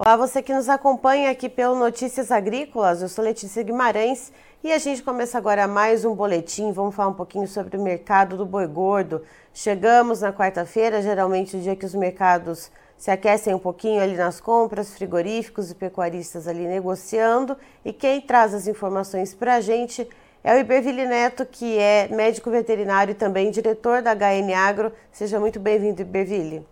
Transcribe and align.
Olá, 0.00 0.16
você 0.16 0.40
que 0.40 0.54
nos 0.54 0.68
acompanha 0.68 1.28
aqui 1.28 1.48
pelo 1.48 1.74
Notícias 1.74 2.30
Agrícolas, 2.30 3.02
eu 3.02 3.08
sou 3.08 3.24
Letícia 3.24 3.64
Guimarães 3.64 4.32
e 4.62 4.70
a 4.70 4.78
gente 4.78 5.02
começa 5.02 5.36
agora 5.36 5.66
mais 5.66 6.04
um 6.04 6.14
boletim. 6.14 6.70
Vamos 6.70 6.94
falar 6.94 7.08
um 7.08 7.14
pouquinho 7.14 7.48
sobre 7.48 7.76
o 7.76 7.82
mercado 7.82 8.36
do 8.36 8.46
boi 8.46 8.68
gordo. 8.68 9.22
Chegamos 9.52 10.20
na 10.20 10.32
quarta-feira, 10.32 11.02
geralmente 11.02 11.56
o 11.56 11.60
dia 11.60 11.74
que 11.74 11.84
os 11.84 11.96
mercados 11.96 12.70
se 12.96 13.10
aquecem 13.10 13.52
um 13.52 13.58
pouquinho 13.58 14.00
ali 14.00 14.14
nas 14.14 14.40
compras, 14.40 14.94
frigoríficos 14.94 15.72
e 15.72 15.74
pecuaristas 15.74 16.46
ali 16.46 16.64
negociando. 16.68 17.56
E 17.84 17.92
quem 17.92 18.20
traz 18.20 18.54
as 18.54 18.68
informações 18.68 19.34
para 19.34 19.56
a 19.56 19.60
gente 19.60 20.08
é 20.44 20.54
o 20.54 20.60
Iberville 20.60 21.06
Neto, 21.06 21.44
que 21.44 21.76
é 21.76 22.06
médico 22.06 22.52
veterinário 22.52 23.10
e 23.10 23.14
também 23.16 23.50
diretor 23.50 24.00
da 24.00 24.14
HN 24.14 24.54
Agro. 24.54 24.92
Seja 25.10 25.40
muito 25.40 25.58
bem-vindo, 25.58 26.02
Iberville. 26.02 26.64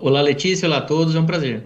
Olá, 0.00 0.20
Letícia. 0.20 0.68
Olá 0.68 0.78
a 0.78 0.82
todos. 0.82 1.16
É 1.16 1.18
um 1.18 1.26
prazer. 1.26 1.64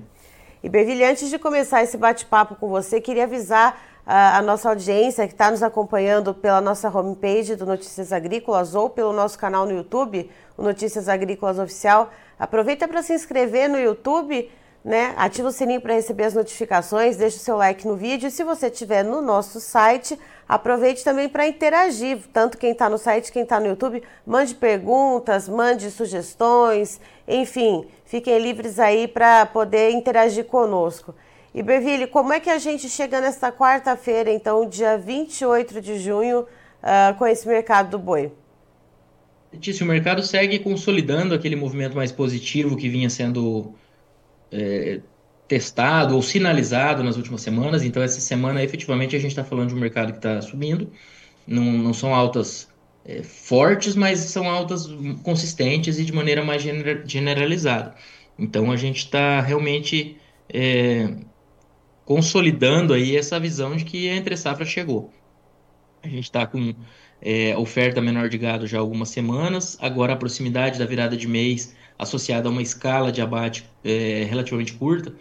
E 0.62 0.68
Berville, 0.68 1.04
antes 1.04 1.28
de 1.28 1.40
começar 1.40 1.82
esse 1.82 1.96
bate-papo 1.96 2.54
com 2.54 2.68
você, 2.68 3.00
queria 3.00 3.24
avisar 3.24 3.72
uh, 4.06 4.38
a 4.38 4.42
nossa 4.42 4.68
audiência 4.68 5.26
que 5.26 5.34
está 5.34 5.50
nos 5.50 5.60
acompanhando 5.60 6.32
pela 6.32 6.60
nossa 6.60 6.88
homepage 6.88 7.56
do 7.56 7.66
Notícias 7.66 8.12
Agrícolas 8.12 8.72
ou 8.72 8.88
pelo 8.88 9.12
nosso 9.12 9.36
canal 9.36 9.66
no 9.66 9.72
YouTube, 9.72 10.30
o 10.56 10.62
Notícias 10.62 11.08
Agrícolas 11.08 11.58
Oficial. 11.58 12.10
Aproveita 12.38 12.86
para 12.86 13.02
se 13.02 13.12
inscrever 13.12 13.68
no 13.68 13.76
YouTube 13.76 14.48
né? 14.84 15.14
Ativa 15.16 15.48
o 15.48 15.52
sininho 15.52 15.80
para 15.80 15.94
receber 15.94 16.24
as 16.24 16.34
notificações, 16.34 17.16
deixa 17.16 17.36
o 17.36 17.40
seu 17.40 17.56
like 17.56 17.86
no 17.86 17.94
vídeo 17.94 18.26
e 18.26 18.30
se 18.30 18.42
você 18.42 18.66
estiver 18.66 19.04
no 19.04 19.22
nosso 19.22 19.60
site, 19.60 20.18
aproveite 20.48 21.04
também 21.04 21.28
para 21.28 21.46
interagir, 21.46 22.18
tanto 22.32 22.58
quem 22.58 22.72
está 22.72 22.88
no 22.88 22.98
site, 22.98 23.30
quem 23.30 23.44
está 23.44 23.60
no 23.60 23.68
YouTube, 23.68 24.02
mande 24.26 24.54
perguntas, 24.54 25.48
mande 25.48 25.90
sugestões, 25.90 27.00
enfim, 27.28 27.86
fiquem 28.12 28.38
livres 28.38 28.78
aí 28.78 29.08
para 29.08 29.46
poder 29.46 29.90
interagir 29.92 30.44
conosco. 30.44 31.14
E 31.54 31.62
Berville, 31.62 32.06
como 32.06 32.30
é 32.34 32.40
que 32.40 32.50
a 32.50 32.58
gente 32.58 32.86
chega 32.86 33.22
nesta 33.22 33.50
quarta-feira, 33.50 34.30
então, 34.30 34.68
dia 34.68 34.98
28 34.98 35.80
de 35.80 35.98
junho, 35.98 36.40
uh, 36.40 37.16
com 37.16 37.26
esse 37.26 37.48
mercado 37.48 37.92
do 37.92 37.98
boi? 37.98 38.30
Letícia, 39.50 39.82
o 39.82 39.88
mercado 39.88 40.22
segue 40.22 40.58
consolidando 40.58 41.34
aquele 41.34 41.56
movimento 41.56 41.96
mais 41.96 42.12
positivo 42.12 42.76
que 42.76 42.86
vinha 42.86 43.08
sendo 43.08 43.74
é, 44.50 45.00
testado 45.48 46.14
ou 46.14 46.20
sinalizado 46.20 47.02
nas 47.02 47.16
últimas 47.16 47.40
semanas. 47.40 47.82
Então, 47.82 48.02
essa 48.02 48.20
semana, 48.20 48.62
efetivamente, 48.62 49.16
a 49.16 49.18
gente 49.18 49.30
está 49.30 49.44
falando 49.44 49.68
de 49.68 49.74
um 49.74 49.80
mercado 49.80 50.12
que 50.12 50.18
está 50.18 50.42
subindo. 50.42 50.92
Não, 51.46 51.64
não 51.64 51.94
são 51.94 52.14
altas 52.14 52.68
é, 53.04 53.22
fortes, 53.22 53.94
mas 53.94 54.20
são 54.20 54.48
altas 54.48 54.88
consistentes 55.22 55.98
e 55.98 56.04
de 56.04 56.12
maneira 56.12 56.44
mais 56.44 56.62
generalizada. 57.06 57.94
Então, 58.38 58.70
a 58.70 58.76
gente 58.76 58.98
está 58.98 59.40
realmente 59.40 60.16
é, 60.48 61.14
consolidando 62.04 62.92
aí 62.94 63.16
essa 63.16 63.38
visão 63.38 63.76
de 63.76 63.84
que 63.84 64.08
a 64.08 64.16
entre 64.16 64.36
safra 64.36 64.64
chegou. 64.64 65.12
A 66.02 66.08
gente 66.08 66.24
está 66.24 66.46
com 66.46 66.74
é, 67.20 67.56
oferta 67.56 68.00
menor 68.00 68.28
de 68.28 68.36
gado 68.36 68.66
já 68.66 68.78
há 68.78 68.80
algumas 68.80 69.10
semanas. 69.10 69.78
Agora, 69.80 70.14
a 70.14 70.16
proximidade 70.16 70.78
da 70.78 70.84
virada 70.84 71.16
de 71.16 71.28
mês 71.28 71.74
associada 71.98 72.48
a 72.48 72.52
uma 72.52 72.62
escala 72.62 73.12
de 73.12 73.20
abate 73.20 73.64
é, 73.84 74.24
relativamente 74.28 74.72
curta. 74.74 75.14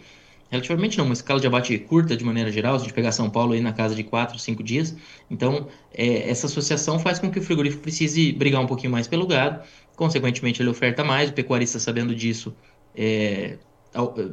Relativamente 0.52 0.98
não, 0.98 1.06
uma 1.06 1.14
escala 1.14 1.40
de 1.40 1.46
abate 1.46 1.78
curta 1.78 2.14
de 2.14 2.22
maneira 2.22 2.52
geral, 2.52 2.78
se 2.78 2.82
a 2.82 2.84
gente 2.86 2.94
pegar 2.94 3.10
São 3.10 3.30
Paulo 3.30 3.54
aí 3.54 3.60
na 3.62 3.72
casa 3.72 3.94
de 3.94 4.04
4, 4.04 4.38
5 4.38 4.62
dias. 4.62 4.94
Então, 5.30 5.66
é, 5.94 6.28
essa 6.28 6.44
associação 6.44 6.98
faz 6.98 7.18
com 7.18 7.30
que 7.30 7.38
o 7.38 7.42
frigorífico 7.42 7.82
precise 7.82 8.32
brigar 8.32 8.60
um 8.60 8.66
pouquinho 8.66 8.92
mais 8.92 9.08
pelo 9.08 9.26
gado, 9.26 9.62
consequentemente 9.96 10.60
ele 10.60 10.68
oferta 10.68 11.02
mais, 11.02 11.30
o 11.30 11.32
pecuarista 11.32 11.78
sabendo 11.78 12.14
disso 12.14 12.54
é, 12.94 13.56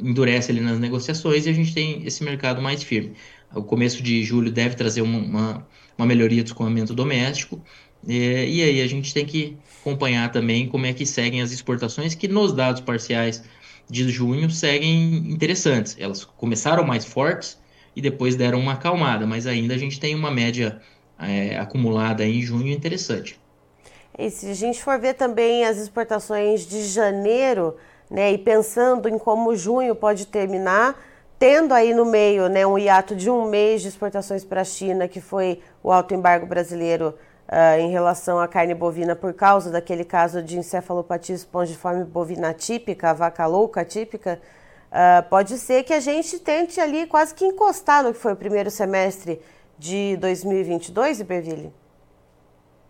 endurece 0.01 0.51
ali 0.51 0.59
nas 0.59 0.77
negociações 0.77 1.45
e 1.45 1.49
a 1.49 1.53
gente 1.53 1.73
tem 1.73 2.05
esse 2.05 2.21
mercado 2.21 2.61
mais 2.61 2.83
firme. 2.83 3.13
O 3.55 3.63
começo 3.63 4.03
de 4.03 4.21
julho 4.21 4.51
deve 4.51 4.75
trazer 4.75 5.01
uma, 5.01 5.19
uma, 5.19 5.67
uma 5.97 6.05
melhoria 6.05 6.43
do 6.43 6.47
escoamento 6.47 6.93
doméstico, 6.93 7.63
é, 8.05 8.45
e 8.45 8.61
aí 8.61 8.81
a 8.81 8.87
gente 8.87 9.13
tem 9.13 9.25
que 9.25 9.57
acompanhar 9.79 10.29
também 10.33 10.67
como 10.67 10.85
é 10.85 10.91
que 10.91 11.05
seguem 11.05 11.41
as 11.41 11.53
exportações, 11.53 12.13
que 12.13 12.27
nos 12.27 12.51
dados 12.51 12.81
parciais 12.81 13.41
de 13.89 14.09
junho 14.09 14.49
seguem 14.49 15.31
interessantes. 15.31 15.95
Elas 15.99 16.23
começaram 16.23 16.83
mais 16.83 17.05
fortes 17.05 17.59
e 17.95 18.01
depois 18.01 18.35
deram 18.35 18.59
uma 18.59 18.73
acalmada, 18.73 19.25
mas 19.25 19.47
ainda 19.47 19.73
a 19.73 19.77
gente 19.77 19.99
tem 19.99 20.13
uma 20.13 20.29
média 20.29 20.79
é, 21.17 21.57
acumulada 21.57 22.23
em 22.23 22.41
junho 22.41 22.71
interessante. 22.71 23.39
E 24.17 24.29
se 24.29 24.47
a 24.47 24.53
gente 24.53 24.83
for 24.83 24.99
ver 24.99 25.15
também 25.15 25.65
as 25.65 25.77
exportações 25.77 26.67
de 26.67 26.83
janeiro, 26.83 27.75
né, 28.09 28.31
e 28.31 28.37
pensando 28.37 29.07
em 29.07 29.17
como 29.17 29.55
junho 29.55 29.95
pode 29.95 30.27
terminar, 30.27 31.01
tendo 31.39 31.73
aí 31.73 31.93
no 31.93 32.05
meio 32.05 32.49
né, 32.49 32.67
um 32.67 32.77
hiato 32.77 33.15
de 33.15 33.29
um 33.29 33.49
mês 33.49 33.81
de 33.81 33.87
exportações 33.87 34.43
para 34.43 34.61
a 34.61 34.65
China, 34.65 35.07
que 35.07 35.21
foi 35.21 35.61
o 35.81 35.91
alto 35.91 36.13
embargo 36.13 36.45
brasileiro 36.45 37.15
uh, 37.49 37.79
em 37.79 37.89
relação 37.89 38.39
à 38.39 38.47
carne 38.47 38.73
bovina 38.75 39.15
por 39.15 39.33
causa 39.33 39.71
daquele 39.71 40.05
caso 40.05 40.41
de 40.41 40.57
encefalopatia 40.57 41.35
espongiforme 41.35 42.03
bovina 42.03 42.53
típica, 42.53 43.13
vaca 43.13 43.45
louca 43.47 43.83
típica, 43.83 44.39
uh, 44.91 45.27
pode 45.29 45.57
ser 45.57 45.83
que 45.83 45.93
a 45.93 45.99
gente 45.99 46.39
tente 46.39 46.79
ali 46.79 47.07
quase 47.07 47.33
que 47.33 47.43
encostar 47.43 48.03
no 48.03 48.13
que 48.13 48.19
foi 48.19 48.33
o 48.33 48.37
primeiro 48.37 48.69
semestre 48.69 49.41
de 49.77 50.15
2022, 50.17 51.21
Iberville? 51.21 51.73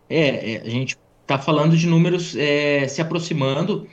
É, 0.08 0.54
é, 0.54 0.60
a 0.60 0.68
gente 0.68 0.98
está 1.22 1.38
falando 1.38 1.76
de 1.76 1.86
números 1.86 2.34
é, 2.36 2.86
se 2.88 3.00
aproximando 3.00 3.88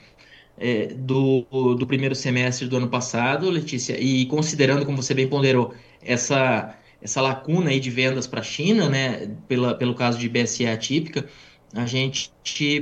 é, 0.58 0.86
do, 0.86 1.74
do 1.76 1.86
primeiro 1.86 2.14
semestre 2.14 2.66
do 2.66 2.76
ano 2.76 2.88
passado, 2.88 3.48
Letícia, 3.48 3.96
e 3.98 4.26
considerando, 4.26 4.84
como 4.84 5.00
você 5.00 5.14
bem 5.14 5.28
ponderou, 5.28 5.72
essa 6.02 6.74
essa 7.00 7.20
lacuna 7.20 7.70
aí 7.70 7.80
de 7.80 7.90
vendas 7.90 8.26
para 8.26 8.40
a 8.40 8.44
China, 8.44 8.88
né, 8.88 9.30
pela, 9.46 9.74
pelo 9.74 9.94
caso 9.94 10.18
de 10.18 10.28
BSE 10.28 10.66
atípica, 10.66 11.26
a 11.74 11.86
gente 11.86 12.30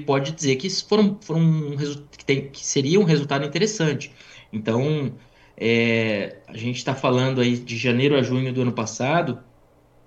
pode 0.06 0.32
dizer 0.32 0.56
que 0.56 0.70
foram, 0.70 1.18
foram 1.20 1.40
um, 1.40 1.76
que, 2.16 2.24
tem, 2.24 2.48
que 2.48 2.64
seria 2.64 3.00
um 3.00 3.04
resultado 3.04 3.44
interessante. 3.44 4.12
Então, 4.52 5.12
é, 5.56 6.36
a 6.46 6.56
gente 6.56 6.76
está 6.76 6.94
falando 6.94 7.40
aí 7.40 7.58
de 7.58 7.76
janeiro 7.76 8.16
a 8.16 8.22
junho 8.22 8.52
do 8.52 8.62
ano 8.62 8.72
passado, 8.72 9.40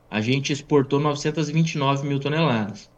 a 0.09 0.21
gente 0.21 0.51
exportou 0.51 0.99
929 0.99 2.07
mil 2.07 2.19
toneladas. 2.19 2.89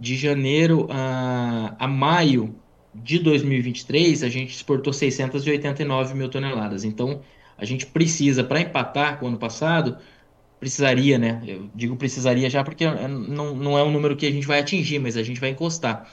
De 0.00 0.16
janeiro 0.16 0.86
a, 0.90 1.74
a 1.78 1.88
maio 1.88 2.54
de 2.94 3.18
2023, 3.18 4.22
a 4.22 4.28
gente 4.28 4.54
exportou 4.54 4.92
689 4.92 6.14
mil 6.14 6.28
toneladas. 6.28 6.84
Então, 6.84 7.20
a 7.56 7.64
gente 7.64 7.86
precisa, 7.86 8.44
para 8.44 8.60
empatar 8.60 9.18
com 9.18 9.26
o 9.26 9.28
ano 9.28 9.38
passado, 9.38 9.98
precisaria, 10.58 11.18
né? 11.18 11.40
Eu 11.46 11.70
digo 11.74 11.96
precisaria 11.96 12.50
já 12.50 12.64
porque 12.64 12.84
não, 12.86 13.54
não 13.54 13.78
é 13.78 13.82
um 13.82 13.90
número 13.90 14.16
que 14.16 14.26
a 14.26 14.30
gente 14.30 14.46
vai 14.46 14.60
atingir, 14.60 14.98
mas 14.98 15.16
a 15.16 15.22
gente 15.22 15.40
vai 15.40 15.50
encostar, 15.50 16.10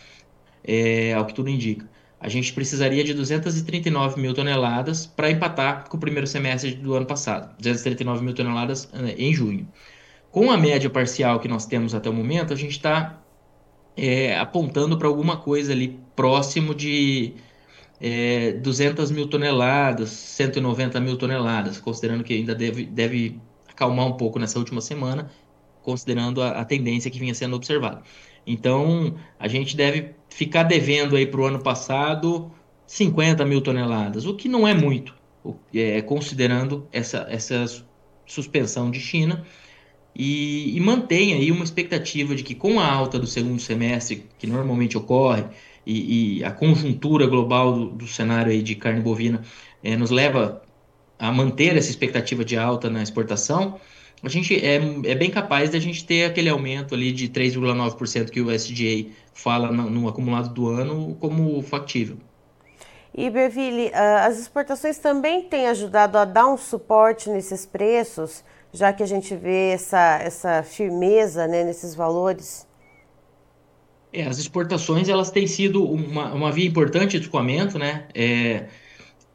é, 0.64 1.14
ao 1.14 1.26
que 1.26 1.34
tudo 1.34 1.50
indica. 1.50 1.90
A 2.20 2.30
gente 2.30 2.54
precisaria 2.54 3.04
de 3.04 3.14
239 3.14 4.20
mil 4.20 4.34
toneladas 4.34 5.06
para 5.06 5.30
empatar 5.30 5.88
com 5.90 5.98
o 5.98 6.00
primeiro 6.00 6.26
semestre 6.26 6.74
do 6.74 6.96
ano 6.96 7.06
passado, 7.06 7.56
239 7.58 8.24
mil 8.24 8.34
toneladas 8.34 8.90
né, 8.92 9.14
em 9.18 9.34
junho. 9.34 9.68
Com 10.32 10.52
a 10.52 10.58
média 10.58 10.90
parcial 10.90 11.40
que 11.40 11.48
nós 11.48 11.66
temos 11.66 11.94
até 11.94 12.10
o 12.10 12.14
momento, 12.14 12.54
a 12.54 12.56
gente 12.56 12.72
está 12.72 13.22
é, 13.96 14.38
apontando 14.38 14.98
para 14.98 15.08
alguma 15.08 15.38
coisa 15.38 15.72
ali 15.72 16.00
próximo 16.16 16.74
de 16.74 17.34
é, 18.00 18.54
200 18.54 19.12
mil 19.12 19.28
toneladas, 19.28 20.10
190 20.10 21.00
mil 21.00 21.18
toneladas, 21.18 21.80
considerando 21.80 22.24
que 22.24 22.34
ainda 22.34 22.54
deve, 22.56 22.86
deve 22.86 23.40
acalmar 23.76 24.08
um 24.08 24.14
pouco 24.14 24.40
nessa 24.40 24.58
última 24.58 24.82
semana, 24.82 25.30
considerando 25.84 26.42
a, 26.42 26.62
a 26.62 26.66
tendência 26.66 27.12
que 27.12 27.20
vinha 27.20 27.36
sendo 27.36 27.56
observada. 27.56 28.02
Então, 28.48 29.16
a 29.38 29.48
gente 29.48 29.76
deve 29.76 30.12
ficar 30.30 30.64
devendo 30.64 31.16
aí 31.16 31.28
para 31.28 31.42
o 31.42 31.46
ano 31.46 31.60
passado 31.60 32.52
50 32.88 33.44
mil 33.46 33.62
toneladas, 33.62 34.26
o 34.26 34.36
que 34.36 34.48
não 34.48 34.68
é 34.68 34.74
muito, 34.74 35.14
é, 35.74 36.02
considerando 36.02 36.88
essa, 36.92 37.28
essa 37.30 37.66
suspensão 38.26 38.90
de 38.90 39.00
China. 39.00 39.44
E, 40.16 40.78
e, 40.78 40.80
mantém 40.80 41.34
aí 41.34 41.52
uma 41.52 41.64
expectativa 41.64 42.34
de 42.36 42.44
que 42.44 42.56
com 42.56 42.80
a 42.80 42.90
alta 42.90 43.20
do 43.20 43.28
segundo 43.28 43.60
semestre, 43.60 44.26
que 44.38 44.48
normalmente 44.48 44.98
ocorre, 44.98 45.44
e, 45.86 46.38
e 46.40 46.44
a 46.44 46.52
conjuntura 46.52 47.28
global 47.28 47.74
do, 47.74 47.86
do, 47.90 48.08
cenário 48.08 48.52
aí 48.52 48.62
de 48.62 48.76
carne 48.76 49.02
bovina 49.02 49.42
é, 49.84 49.98
nos 49.98 50.10
leva 50.10 50.62
a 51.18 51.32
manter 51.32 51.76
essa 51.78 51.90
expectativa 51.90 52.44
de 52.44 52.58
alta 52.58 52.90
na 52.90 53.02
exportação, 53.02 53.80
a 54.24 54.30
gente 54.30 54.56
é, 54.56 54.76
é 54.76 55.16
bem 55.16 55.30
capaz 55.30 55.70
de 55.70 55.78
a 55.78 55.80
gente 55.80 56.06
ter 56.06 56.26
aquele 56.26 56.50
aumento 56.50 56.96
ali 56.96 57.12
de 57.12 57.30
3,9% 57.30 58.30
que 58.30 58.42
o 58.42 58.52
SDA 58.52 59.12
fala 59.34 59.72
no, 59.72 59.90
no, 59.90 60.08
acumulado 60.08 60.54
do 60.54 60.68
ano 60.68 61.16
como 61.20 61.62
factível. 61.62 62.18
E 63.14 63.30
Berville, 63.30 63.92
ah, 63.94 64.26
as 64.26 64.40
exportações 64.40 64.98
também 64.98 65.44
têm 65.44 65.68
ajudado 65.68 66.18
a 66.18 66.26
dar 66.26 66.48
um 66.48 66.58
suporte 66.58 67.30
nesses 67.30 67.66
preços, 67.66 68.44
já 68.74 68.92
que 68.92 69.04
a 69.04 69.06
gente 69.06 69.36
vê 69.36 69.70
essa, 69.70 70.20
essa 70.22 70.64
firmeza 70.64 71.48
né, 71.48 71.64
nesses 71.64 71.96
valores? 71.96 72.68
É, 74.12 74.24
as 74.24 74.38
exportações 74.38 75.08
elas 75.08 75.30
têm 75.30 75.46
sido 75.46 75.84
uma, 75.84 76.34
uma 76.34 76.52
via 76.52 76.66
importante 76.66 77.20
de 77.20 77.26
escoamento, 77.26 77.78
né? 77.78 78.06
É, 78.14 78.66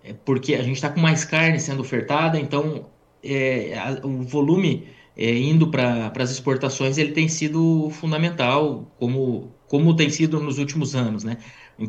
é 0.03 0.13
porque 0.13 0.55
a 0.55 0.63
gente 0.63 0.77
está 0.77 0.89
com 0.89 1.01
mais 1.01 1.25
carne 1.25 1.61
sendo 1.61 1.81
ofertada, 1.81 2.39
então 2.39 2.87
é, 3.23 3.79
a, 3.79 4.07
o 4.07 4.23
volume 4.23 4.87
é, 5.17 5.37
indo 5.37 5.69
para 5.69 6.13
as 6.17 6.31
exportações 6.31 6.99
ele 6.99 7.13
tem 7.13 7.29
sido 7.29 7.91
fundamental, 7.91 8.91
como, 8.99 9.53
como 9.69 9.95
tem 9.95 10.09
sido 10.09 10.41
nos 10.41 10.59
últimos 10.59 10.95
anos, 10.95 11.25
né? 11.25 11.37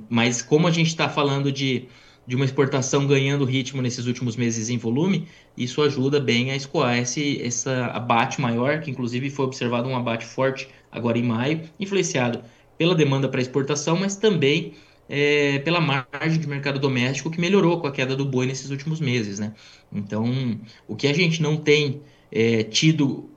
Mas 0.09 0.41
como 0.41 0.67
a 0.67 0.71
gente 0.71 0.87
está 0.87 1.09
falando 1.09 1.51
de, 1.51 1.87
de 2.25 2.35
uma 2.35 2.45
exportação 2.45 3.07
ganhando 3.07 3.45
ritmo 3.45 3.81
nesses 3.81 4.05
últimos 4.05 4.35
meses 4.35 4.69
em 4.69 4.77
volume, 4.77 5.27
isso 5.55 5.81
ajuda 5.81 6.19
bem 6.19 6.51
a 6.51 6.55
escoar 6.55 6.97
esse 6.97 7.41
essa 7.41 7.85
abate 7.87 8.39
maior, 8.39 8.81
que 8.81 8.91
inclusive 8.91 9.29
foi 9.29 9.45
observado 9.45 9.87
um 9.87 9.95
abate 9.95 10.25
forte 10.25 10.67
agora 10.91 11.17
em 11.17 11.23
maio, 11.23 11.61
influenciado 11.79 12.43
pela 12.77 12.95
demanda 12.95 13.29
para 13.29 13.41
exportação, 13.41 13.97
mas 13.97 14.15
também 14.15 14.73
é, 15.13 15.59
pela 15.59 15.81
margem 15.81 16.39
de 16.39 16.47
mercado 16.47 16.79
doméstico 16.79 17.29
que 17.29 17.41
melhorou 17.41 17.81
com 17.81 17.87
a 17.87 17.91
queda 17.91 18.15
do 18.15 18.23
boi 18.23 18.45
nesses 18.45 18.69
últimos 18.69 19.01
meses, 19.01 19.39
né? 19.39 19.53
Então, 19.91 20.57
o 20.87 20.95
que 20.95 21.05
a 21.05 21.13
gente 21.13 21.41
não 21.41 21.57
tem 21.57 22.01
é, 22.31 22.63
tido, 22.63 23.29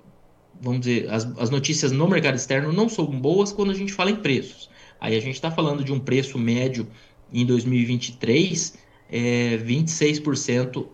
vamos 0.61 0.83
dizer, 0.83 1.11
as, 1.11 1.25
as 1.37 1.51
notícias 1.51 1.91
no 1.91 2.07
mercado 2.07 2.37
externo 2.37 2.73
não 2.73 2.89
são 2.89 3.07
boas 3.07 3.51
quando 3.51 3.73
a 3.73 3.75
gente 3.75 3.93
fala 3.93 4.13
em 4.13 4.15
preços. 4.15 4.71
Aí 5.01 5.17
a 5.17 5.21
gente 5.21 5.35
está 5.35 5.51
falando 5.51 5.83
de 5.83 5.93
um 5.93 5.99
preço 5.99 6.39
médio 6.39 6.87
em 7.33 7.45
2023, 7.45 8.79
é, 9.11 9.59
26%, 9.59 10.87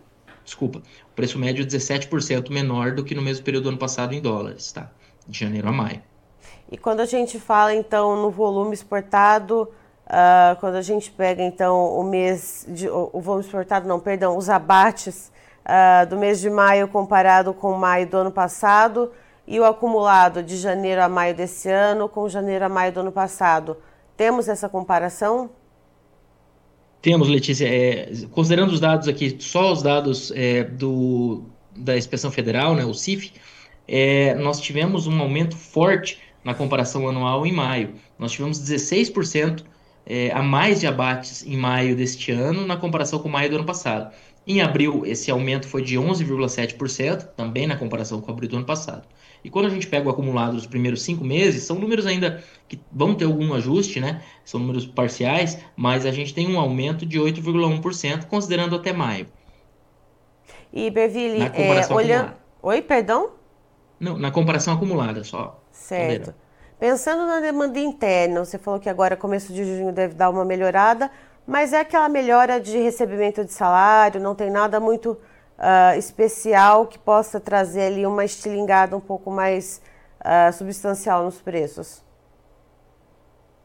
desculpa, 0.43 0.79
o 0.79 1.15
preço 1.15 1.37
médio 1.37 1.63
17% 1.63 2.49
menor 2.49 2.95
do 2.95 3.03
que 3.03 3.13
no 3.13 3.21
mesmo 3.21 3.45
período 3.45 3.65
do 3.65 3.69
ano 3.69 3.77
passado 3.77 4.15
em 4.15 4.19
dólares, 4.19 4.71
tá? 4.71 4.91
De 5.27 5.37
janeiro 5.37 5.69
a 5.69 5.71
maio. 5.71 6.01
E 6.71 6.75
quando 6.75 7.01
a 7.01 7.05
gente 7.05 7.39
fala 7.39 7.75
então 7.75 8.19
no 8.19 8.31
volume 8.31 8.73
exportado, 8.73 9.69
Uh, 10.11 10.59
quando 10.59 10.75
a 10.75 10.81
gente 10.81 11.09
pega 11.09 11.41
então 11.41 11.97
o 11.97 12.03
mês 12.03 12.65
de, 12.67 12.89
o, 12.89 13.09
o 13.13 13.39
exportado, 13.39 13.87
não, 13.87 13.97
perdão, 13.97 14.37
os 14.37 14.49
abates 14.49 15.31
uh, 15.63 16.05
do 16.05 16.17
mês 16.17 16.41
de 16.41 16.49
maio 16.49 16.89
comparado 16.89 17.53
com 17.53 17.71
maio 17.77 18.05
do 18.05 18.17
ano 18.17 18.31
passado 18.31 19.13
e 19.47 19.57
o 19.57 19.63
acumulado 19.63 20.43
de 20.43 20.57
janeiro 20.57 21.01
a 21.01 21.07
maio 21.07 21.33
desse 21.33 21.69
ano 21.69 22.09
com 22.09 22.27
janeiro 22.27 22.65
a 22.65 22.67
maio 22.67 22.91
do 22.91 22.99
ano 22.99 23.11
passado. 23.13 23.77
Temos 24.17 24.49
essa 24.49 24.67
comparação? 24.67 25.49
Temos, 27.01 27.29
Letícia. 27.29 27.65
É, 27.65 28.11
considerando 28.31 28.73
os 28.73 28.81
dados 28.81 29.07
aqui, 29.07 29.37
só 29.39 29.71
os 29.71 29.81
dados 29.81 30.29
é, 30.35 30.65
do, 30.65 31.45
da 31.73 31.97
Inspeção 31.97 32.29
Federal, 32.29 32.75
né, 32.75 32.83
o 32.83 32.93
CIF, 32.93 33.31
é, 33.87 34.35
nós 34.35 34.59
tivemos 34.59 35.07
um 35.07 35.21
aumento 35.21 35.55
forte 35.55 36.19
na 36.43 36.53
comparação 36.53 37.07
anual 37.07 37.45
em 37.45 37.53
maio. 37.53 37.93
Nós 38.19 38.33
tivemos 38.33 38.59
16% 38.61 39.63
é, 40.05 40.31
a 40.31 40.41
mais 40.41 40.79
de 40.79 40.87
abates 40.87 41.45
em 41.45 41.57
maio 41.57 41.95
deste 41.95 42.31
ano 42.31 42.65
na 42.65 42.77
comparação 42.77 43.19
com 43.19 43.29
maio 43.29 43.49
do 43.49 43.55
ano 43.57 43.65
passado. 43.65 44.13
Em 44.45 44.59
abril, 44.61 45.03
esse 45.05 45.29
aumento 45.29 45.67
foi 45.67 45.83
de 45.83 45.97
11,7%, 45.97 47.27
também 47.35 47.67
na 47.67 47.77
comparação 47.77 48.19
com 48.19 48.31
abril 48.31 48.49
do 48.49 48.57
ano 48.57 48.65
passado. 48.65 49.07
E 49.43 49.49
quando 49.49 49.67
a 49.67 49.69
gente 49.69 49.87
pega 49.87 50.07
o 50.07 50.11
acumulado 50.11 50.53
dos 50.53 50.65
primeiros 50.65 51.01
cinco 51.03 51.23
meses, 51.23 51.63
são 51.63 51.77
números 51.77 52.05
ainda 52.05 52.43
que 52.67 52.79
vão 52.91 53.13
ter 53.13 53.25
algum 53.25 53.53
ajuste, 53.53 53.99
né? 53.99 54.21
São 54.43 54.59
números 54.59 54.85
parciais, 54.85 55.59
mas 55.75 56.05
a 56.05 56.11
gente 56.11 56.33
tem 56.33 56.47
um 56.47 56.59
aumento 56.59 57.05
de 57.05 57.19
8,1%, 57.19 58.25
considerando 58.25 58.75
até 58.75 58.93
maio. 58.93 59.27
E, 60.73 60.89
Berville, 60.89 61.41
é, 61.53 61.93
olhando. 61.93 62.33
Oi, 62.61 62.81
perdão? 62.81 63.31
Não, 63.99 64.17
na 64.17 64.31
comparação 64.31 64.73
acumulada 64.73 65.23
só. 65.23 65.63
Certo. 65.71 66.33
Pensando 66.81 67.27
na 67.27 67.39
demanda 67.39 67.79
interna, 67.79 68.43
você 68.43 68.57
falou 68.57 68.79
que 68.79 68.89
agora, 68.89 69.15
começo 69.15 69.53
de 69.53 69.63
junho, 69.63 69.91
deve 69.93 70.15
dar 70.15 70.31
uma 70.31 70.43
melhorada, 70.43 71.11
mas 71.45 71.73
é 71.73 71.79
aquela 71.79 72.09
melhora 72.09 72.59
de 72.59 72.75
recebimento 72.75 73.45
de 73.45 73.53
salário, 73.53 74.19
não 74.19 74.33
tem 74.33 74.49
nada 74.49 74.79
muito 74.79 75.11
uh, 75.11 75.95
especial 75.95 76.87
que 76.87 76.97
possa 76.97 77.39
trazer 77.39 77.83
ali 77.83 78.03
uma 78.03 78.25
estilingada 78.25 78.97
um 78.97 78.99
pouco 78.99 79.29
mais 79.29 79.79
uh, 80.21 80.51
substancial 80.51 81.23
nos 81.23 81.39
preços. 81.39 82.03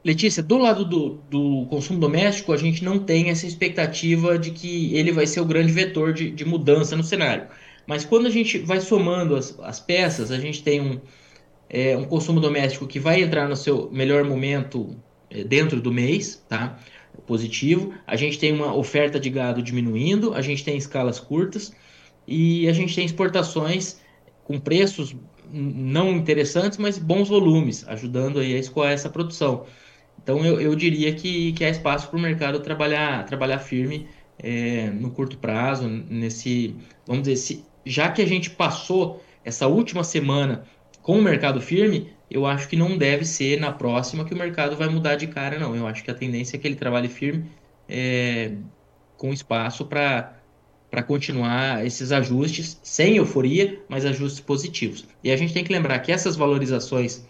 Letícia, 0.04 0.42
do 0.42 0.58
lado 0.58 0.84
do, 0.84 1.14
do, 1.30 1.66
consumo 1.70 1.98
doméstico, 1.98 2.52
a 2.52 2.58
gente 2.58 2.84
não 2.84 2.98
tem 2.98 3.30
essa 3.30 3.46
expectativa 3.46 4.38
de 4.38 4.50
que 4.50 4.94
ele 4.94 5.10
vai 5.10 5.26
ser 5.26 5.40
o 5.40 5.46
grande 5.46 5.72
vetor 5.72 6.12
de, 6.12 6.30
de 6.30 6.44
mudança 6.44 6.94
no 6.94 7.02
cenário. 7.02 7.46
Mas 7.86 8.04
quando 8.04 8.26
a 8.26 8.30
gente 8.30 8.58
vai 8.58 8.78
somando 8.78 9.34
as, 9.34 9.58
as 9.60 9.80
peças, 9.80 10.30
a 10.30 10.38
gente 10.38 10.62
tem 10.62 10.82
um, 10.82 11.00
é, 11.68 11.96
um 11.96 12.04
consumo 12.04 12.40
doméstico 12.40 12.86
que 12.86 12.98
vai 12.98 13.22
entrar 13.22 13.48
no 13.48 13.56
seu 13.56 13.90
melhor 13.90 14.24
momento 14.24 14.96
é, 15.30 15.44
dentro 15.44 15.80
do 15.80 15.92
mês, 15.92 16.44
tá? 16.48 16.78
Positivo. 17.26 17.94
A 18.06 18.16
gente 18.16 18.38
tem 18.38 18.52
uma 18.52 18.74
oferta 18.74 19.18
de 19.18 19.30
gado 19.30 19.62
diminuindo, 19.62 20.34
a 20.34 20.42
gente 20.42 20.64
tem 20.64 20.76
escalas 20.76 21.18
curtas 21.18 21.72
e 22.26 22.68
a 22.68 22.72
gente 22.72 22.94
tem 22.94 23.04
exportações 23.04 24.00
com 24.44 24.58
preços 24.60 25.16
não 25.52 26.12
interessantes, 26.12 26.78
mas 26.78 26.98
bons 26.98 27.28
volumes, 27.28 27.86
ajudando 27.88 28.40
aí 28.40 28.54
a 28.54 28.58
escoar 28.58 28.92
essa 28.92 29.08
produção. 29.08 29.64
Então 30.22 30.44
eu, 30.44 30.60
eu 30.60 30.74
diria 30.74 31.12
que, 31.14 31.52
que 31.52 31.64
há 31.64 31.68
espaço 31.68 32.08
para 32.08 32.18
o 32.18 32.20
mercado 32.20 32.60
trabalhar, 32.60 33.24
trabalhar 33.26 33.58
firme 33.58 34.08
é, 34.38 34.90
no 34.90 35.10
curto 35.10 35.38
prazo, 35.38 35.88
nesse, 35.88 36.74
vamos 37.06 37.22
dizer, 37.22 37.36
se, 37.36 37.64
já 37.84 38.10
que 38.10 38.20
a 38.20 38.26
gente 38.26 38.50
passou 38.50 39.22
essa 39.44 39.66
última 39.68 40.02
semana 40.02 40.64
com 41.06 41.20
o 41.20 41.22
mercado 41.22 41.60
firme, 41.60 42.08
eu 42.28 42.44
acho 42.44 42.68
que 42.68 42.74
não 42.74 42.98
deve 42.98 43.24
ser 43.24 43.60
na 43.60 43.70
próxima 43.70 44.24
que 44.24 44.34
o 44.34 44.36
mercado 44.36 44.76
vai 44.76 44.88
mudar 44.88 45.14
de 45.14 45.28
cara, 45.28 45.56
não. 45.56 45.76
Eu 45.76 45.86
acho 45.86 46.02
que 46.02 46.10
a 46.10 46.14
tendência 46.14 46.56
é 46.56 46.58
que 46.58 46.66
ele 46.66 46.74
trabalhe 46.74 47.08
firme 47.08 47.48
é, 47.88 48.50
com 49.16 49.32
espaço 49.32 49.84
para 49.86 50.32
para 50.90 51.02
continuar 51.02 51.84
esses 51.86 52.10
ajustes 52.10 52.80
sem 52.82 53.16
euforia, 53.18 53.80
mas 53.88 54.04
ajustes 54.04 54.40
positivos. 54.40 55.04
E 55.22 55.30
a 55.30 55.36
gente 55.36 55.52
tem 55.52 55.62
que 55.62 55.72
lembrar 55.72 55.98
que 56.00 56.10
essas 56.10 56.34
valorizações 56.34 57.24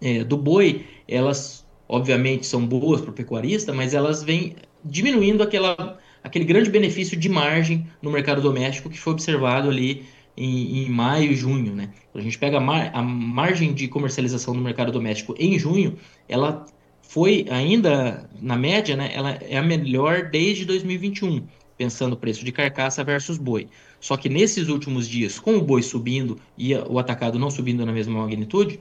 é, 0.00 0.24
do 0.24 0.36
boi, 0.36 0.84
elas 1.06 1.64
obviamente 1.88 2.46
são 2.46 2.66
boas 2.66 3.00
para 3.00 3.10
o 3.10 3.12
pecuarista, 3.12 3.72
mas 3.72 3.94
elas 3.94 4.22
vêm 4.22 4.56
diminuindo 4.84 5.42
aquela, 5.44 5.98
aquele 6.24 6.44
grande 6.44 6.70
benefício 6.70 7.16
de 7.16 7.28
margem 7.28 7.86
no 8.02 8.10
mercado 8.10 8.40
doméstico 8.40 8.90
que 8.90 8.98
foi 8.98 9.12
observado 9.12 9.68
ali 9.68 10.06
em, 10.40 10.84
em 10.84 10.88
maio 10.88 11.32
e 11.32 11.36
junho, 11.36 11.74
né? 11.74 11.90
A 12.14 12.20
gente 12.20 12.38
pega 12.38 12.56
a, 12.56 12.60
mar, 12.60 12.90
a 12.94 13.02
margem 13.02 13.74
de 13.74 13.86
comercialização 13.86 14.54
no 14.54 14.62
mercado 14.62 14.90
doméstico 14.90 15.34
em 15.38 15.58
junho, 15.58 15.98
ela 16.26 16.64
foi 17.02 17.44
ainda, 17.50 18.28
na 18.40 18.56
média, 18.56 18.96
né, 18.96 19.10
ela 19.12 19.32
é 19.42 19.58
a 19.58 19.62
melhor 19.62 20.30
desde 20.30 20.64
2021, 20.64 21.46
pensando 21.76 22.14
o 22.14 22.16
preço 22.16 22.42
de 22.42 22.52
carcaça 22.52 23.04
versus 23.04 23.36
boi. 23.36 23.68
Só 24.00 24.16
que 24.16 24.30
nesses 24.30 24.68
últimos 24.68 25.06
dias, 25.06 25.38
com 25.38 25.56
o 25.56 25.60
boi 25.60 25.82
subindo 25.82 26.38
e 26.56 26.74
o 26.74 26.98
atacado 26.98 27.38
não 27.38 27.50
subindo 27.50 27.84
na 27.84 27.92
mesma 27.92 28.18
magnitude, 28.18 28.80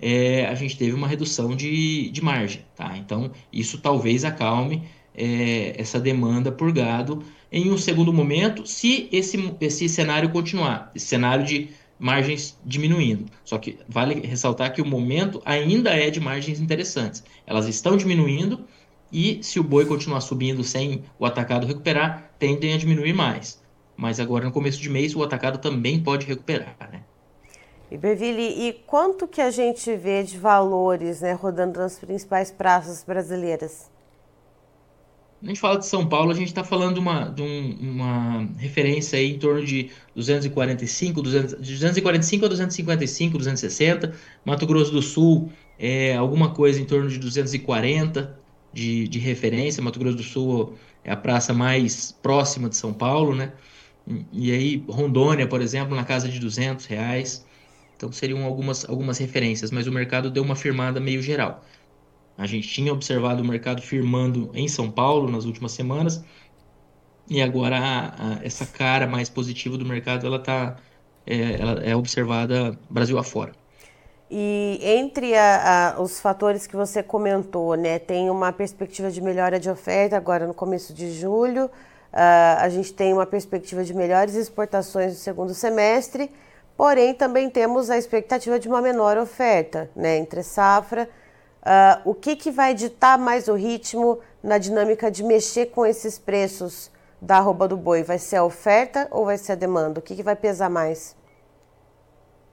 é, 0.00 0.46
a 0.46 0.54
gente 0.54 0.76
teve 0.76 0.92
uma 0.92 1.08
redução 1.08 1.56
de, 1.56 2.10
de 2.10 2.22
margem. 2.22 2.62
Tá? 2.76 2.96
Então, 2.98 3.30
isso 3.50 3.78
talvez 3.78 4.24
acalme 4.24 4.82
é, 5.14 5.74
essa 5.80 5.98
demanda 5.98 6.52
por 6.52 6.70
gado 6.70 7.22
em 7.50 7.70
um 7.70 7.78
segundo 7.78 8.12
momento, 8.12 8.66
se 8.66 9.08
esse, 9.10 9.54
esse 9.60 9.88
cenário 9.88 10.30
continuar, 10.30 10.90
esse 10.94 11.06
cenário 11.06 11.44
de 11.44 11.70
margens 11.98 12.58
diminuindo. 12.64 13.26
Só 13.44 13.58
que 13.58 13.78
vale 13.88 14.26
ressaltar 14.26 14.72
que 14.72 14.80
o 14.80 14.86
momento 14.86 15.42
ainda 15.44 15.90
é 15.90 16.10
de 16.10 16.20
margens 16.20 16.60
interessantes. 16.60 17.24
Elas 17.46 17.66
estão 17.66 17.96
diminuindo 17.96 18.64
e 19.12 19.42
se 19.42 19.58
o 19.58 19.64
boi 19.64 19.86
continuar 19.86 20.20
subindo 20.20 20.62
sem 20.62 21.02
o 21.18 21.24
atacado 21.24 21.66
recuperar, 21.66 22.30
tendem 22.38 22.74
a 22.74 22.78
diminuir 22.78 23.14
mais. 23.14 23.60
Mas 23.96 24.20
agora 24.20 24.44
no 24.44 24.52
começo 24.52 24.80
de 24.80 24.88
mês 24.88 25.14
o 25.16 25.22
atacado 25.22 25.58
também 25.58 26.00
pode 26.00 26.26
recuperar, 26.26 26.76
né? 26.92 27.02
E 27.90 27.96
Beville, 27.96 28.68
e 28.68 28.74
quanto 28.86 29.26
que 29.26 29.40
a 29.40 29.50
gente 29.50 29.96
vê 29.96 30.22
de 30.22 30.36
valores, 30.36 31.22
né, 31.22 31.32
rodando 31.32 31.80
nas 31.80 31.98
principais 31.98 32.50
praças 32.50 33.02
brasileiras? 33.02 33.90
A 35.42 35.46
gente 35.46 35.60
fala 35.60 35.78
de 35.78 35.86
São 35.86 36.06
Paulo, 36.08 36.32
a 36.32 36.34
gente 36.34 36.48
está 36.48 36.64
falando 36.64 36.94
de 36.94 37.00
uma, 37.00 37.28
de 37.28 37.42
um, 37.42 37.76
uma 37.80 38.48
referência 38.58 39.18
aí 39.18 39.34
em 39.34 39.38
torno 39.38 39.64
de 39.64 39.90
245, 40.14 41.22
200, 41.22 41.54
245 41.54 42.44
a 42.44 42.48
255, 42.48 43.38
260. 43.38 44.14
Mato 44.44 44.66
Grosso 44.66 44.90
do 44.90 45.00
Sul, 45.00 45.52
é, 45.78 46.16
alguma 46.16 46.50
coisa 46.52 46.80
em 46.80 46.84
torno 46.84 47.08
de 47.08 47.18
240 47.18 48.36
de, 48.72 49.06
de 49.06 49.18
referência. 49.20 49.82
Mato 49.82 50.00
Grosso 50.00 50.16
do 50.16 50.24
Sul 50.24 50.74
é 51.04 51.12
a 51.12 51.16
praça 51.16 51.54
mais 51.54 52.10
próxima 52.10 52.68
de 52.68 52.76
São 52.76 52.92
Paulo, 52.92 53.34
né? 53.34 53.52
E 54.32 54.50
aí, 54.50 54.84
Rondônia, 54.88 55.46
por 55.46 55.60
exemplo, 55.60 55.94
na 55.94 56.04
casa 56.04 56.28
de 56.28 56.40
200 56.40 56.86
reais. 56.86 57.46
Então, 57.96 58.10
seriam 58.10 58.44
algumas, 58.44 58.88
algumas 58.88 59.18
referências, 59.18 59.70
mas 59.70 59.86
o 59.86 59.92
mercado 59.92 60.30
deu 60.30 60.42
uma 60.42 60.56
firmada 60.56 60.98
meio 61.00 61.22
geral. 61.22 61.64
A 62.38 62.46
gente 62.46 62.68
tinha 62.68 62.92
observado 62.92 63.42
o 63.42 63.44
mercado 63.44 63.82
firmando 63.82 64.50
em 64.54 64.68
São 64.68 64.88
Paulo 64.88 65.28
nas 65.28 65.44
últimas 65.44 65.72
semanas 65.72 66.24
e 67.28 67.42
agora 67.42 67.76
a, 67.76 68.06
a, 68.06 68.44
essa 68.44 68.64
cara 68.64 69.08
mais 69.08 69.28
positiva 69.28 69.76
do 69.76 69.84
mercado 69.84 70.24
ela 70.24 70.38
tá 70.38 70.76
é, 71.26 71.60
ela 71.60 71.82
é 71.82 71.96
observada 71.96 72.78
Brasil 72.88 73.18
afora. 73.18 73.52
E 74.30 74.78
entre 74.82 75.34
a, 75.36 75.96
os 75.98 76.20
fatores 76.20 76.66
que 76.66 76.76
você 76.76 77.02
comentou, 77.02 77.74
né, 77.74 77.98
tem 77.98 78.30
uma 78.30 78.52
perspectiva 78.52 79.10
de 79.10 79.20
melhora 79.20 79.58
de 79.58 79.68
oferta 79.68 80.16
agora 80.16 80.46
no 80.46 80.54
começo 80.54 80.94
de 80.94 81.10
julho. 81.12 81.66
Uh, 81.66 82.60
a 82.60 82.68
gente 82.68 82.92
tem 82.92 83.12
uma 83.12 83.26
perspectiva 83.26 83.82
de 83.82 83.92
melhores 83.92 84.34
exportações 84.34 85.12
no 85.12 85.18
segundo 85.18 85.54
semestre, 85.54 86.30
porém 86.76 87.14
também 87.14 87.50
temos 87.50 87.90
a 87.90 87.98
expectativa 87.98 88.58
de 88.58 88.68
uma 88.68 88.80
menor 88.80 89.18
oferta, 89.18 89.90
né, 89.96 90.18
entre 90.18 90.42
safra. 90.42 91.08
Uh, 91.62 92.10
o 92.10 92.14
que, 92.14 92.36
que 92.36 92.50
vai 92.50 92.74
ditar 92.74 93.18
mais 93.18 93.48
o 93.48 93.54
ritmo 93.54 94.20
na 94.42 94.58
dinâmica 94.58 95.10
de 95.10 95.22
mexer 95.22 95.66
com 95.66 95.84
esses 95.84 96.18
preços 96.18 96.90
da 97.20 97.38
arroba 97.38 97.66
do 97.66 97.76
boi? 97.76 98.02
Vai 98.02 98.18
ser 98.18 98.36
a 98.36 98.44
oferta 98.44 99.08
ou 99.10 99.24
vai 99.24 99.36
ser 99.36 99.52
a 99.52 99.56
demanda? 99.56 100.00
O 100.00 100.02
que, 100.02 100.14
que 100.14 100.22
vai 100.22 100.36
pesar 100.36 100.70
mais? 100.70 101.16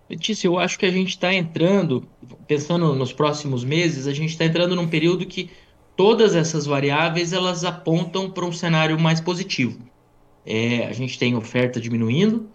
Letícia, 0.09 0.47
eu 0.47 0.59
acho 0.59 0.77
que 0.77 0.85
a 0.85 0.91
gente 0.91 1.09
está 1.09 1.33
entrando, 1.33 2.07
pensando 2.47 2.93
nos 2.93 3.11
próximos 3.11 3.63
meses, 3.63 4.05
a 4.05 4.13
gente 4.13 4.31
está 4.31 4.45
entrando 4.45 4.75
num 4.75 4.87
período 4.87 5.25
que 5.25 5.49
todas 5.95 6.35
essas 6.35 6.65
variáveis 6.65 7.33
elas 7.33 7.63
apontam 7.63 8.29
para 8.29 8.45
um 8.45 8.51
cenário 8.51 8.99
mais 8.99 9.19
positivo. 9.19 9.79
É, 10.45 10.85
a 10.85 10.93
gente 10.93 11.17
tem 11.17 11.35
oferta 11.35 11.81
diminuindo, 11.81 12.47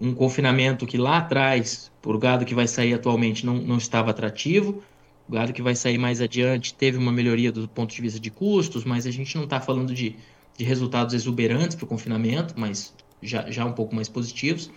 um 0.00 0.12
confinamento 0.12 0.84
que 0.84 0.98
lá 0.98 1.18
atrás, 1.18 1.92
por 2.02 2.18
gado 2.18 2.44
que 2.44 2.54
vai 2.54 2.66
sair 2.66 2.94
atualmente, 2.94 3.46
não, 3.46 3.54
não 3.54 3.76
estava 3.76 4.10
atrativo. 4.10 4.82
O 5.28 5.32
gado 5.32 5.52
que 5.52 5.62
vai 5.62 5.74
sair 5.74 5.98
mais 5.98 6.20
adiante 6.20 6.72
teve 6.74 6.98
uma 6.98 7.12
melhoria 7.12 7.50
do 7.50 7.68
ponto 7.68 7.94
de 7.94 8.00
vista 8.00 8.20
de 8.20 8.30
custos, 8.30 8.84
mas 8.84 9.06
a 9.06 9.10
gente 9.10 9.36
não 9.36 9.44
está 9.44 9.60
falando 9.60 9.92
de, 9.92 10.16
de 10.56 10.64
resultados 10.64 11.14
exuberantes 11.14 11.74
para 11.74 11.84
o 11.84 11.88
confinamento, 11.88 12.54
mas 12.56 12.94
já, 13.22 13.50
já 13.50 13.64
um 13.64 13.72
pouco 13.72 13.94
mais 13.94 14.08
positivos. 14.08 14.70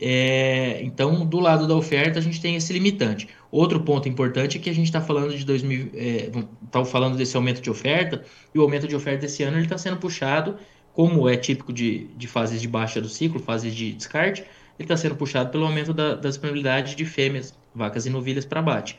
É, 0.00 0.82
então, 0.82 1.26
do 1.26 1.40
lado 1.40 1.66
da 1.66 1.74
oferta, 1.74 2.18
a 2.18 2.22
gente 2.22 2.40
tem 2.40 2.56
esse 2.56 2.72
limitante. 2.72 3.28
Outro 3.50 3.80
ponto 3.80 4.08
importante 4.08 4.56
é 4.56 4.60
que 4.60 4.70
a 4.70 4.74
gente 4.74 4.86
está 4.86 5.00
falando 5.00 5.36
de 5.36 5.44
2000, 5.44 5.90
é, 5.94 6.30
tá 6.70 6.84
falando 6.84 7.16
desse 7.16 7.36
aumento 7.36 7.60
de 7.60 7.70
oferta, 7.70 8.24
e 8.54 8.58
o 8.58 8.62
aumento 8.62 8.86
de 8.86 8.94
oferta 8.94 9.26
esse 9.26 9.42
ano 9.42 9.58
está 9.58 9.76
sendo 9.76 9.96
puxado, 9.96 10.56
como 10.94 11.28
é 11.28 11.36
típico 11.36 11.72
de, 11.72 12.08
de 12.16 12.26
fases 12.26 12.60
de 12.60 12.68
baixa 12.68 13.00
do 13.00 13.08
ciclo, 13.08 13.40
fases 13.40 13.74
de 13.74 13.92
descarte, 13.92 14.42
ele 14.78 14.86
está 14.86 14.96
sendo 14.96 15.14
puxado 15.14 15.50
pelo 15.50 15.66
aumento 15.66 15.92
da, 15.92 16.14
da 16.14 16.28
disponibilidade 16.28 16.96
de 16.96 17.04
fêmeas, 17.04 17.54
vacas 17.74 18.06
e 18.06 18.10
novilhas 18.10 18.44
para 18.44 18.60
abate. 18.60 18.98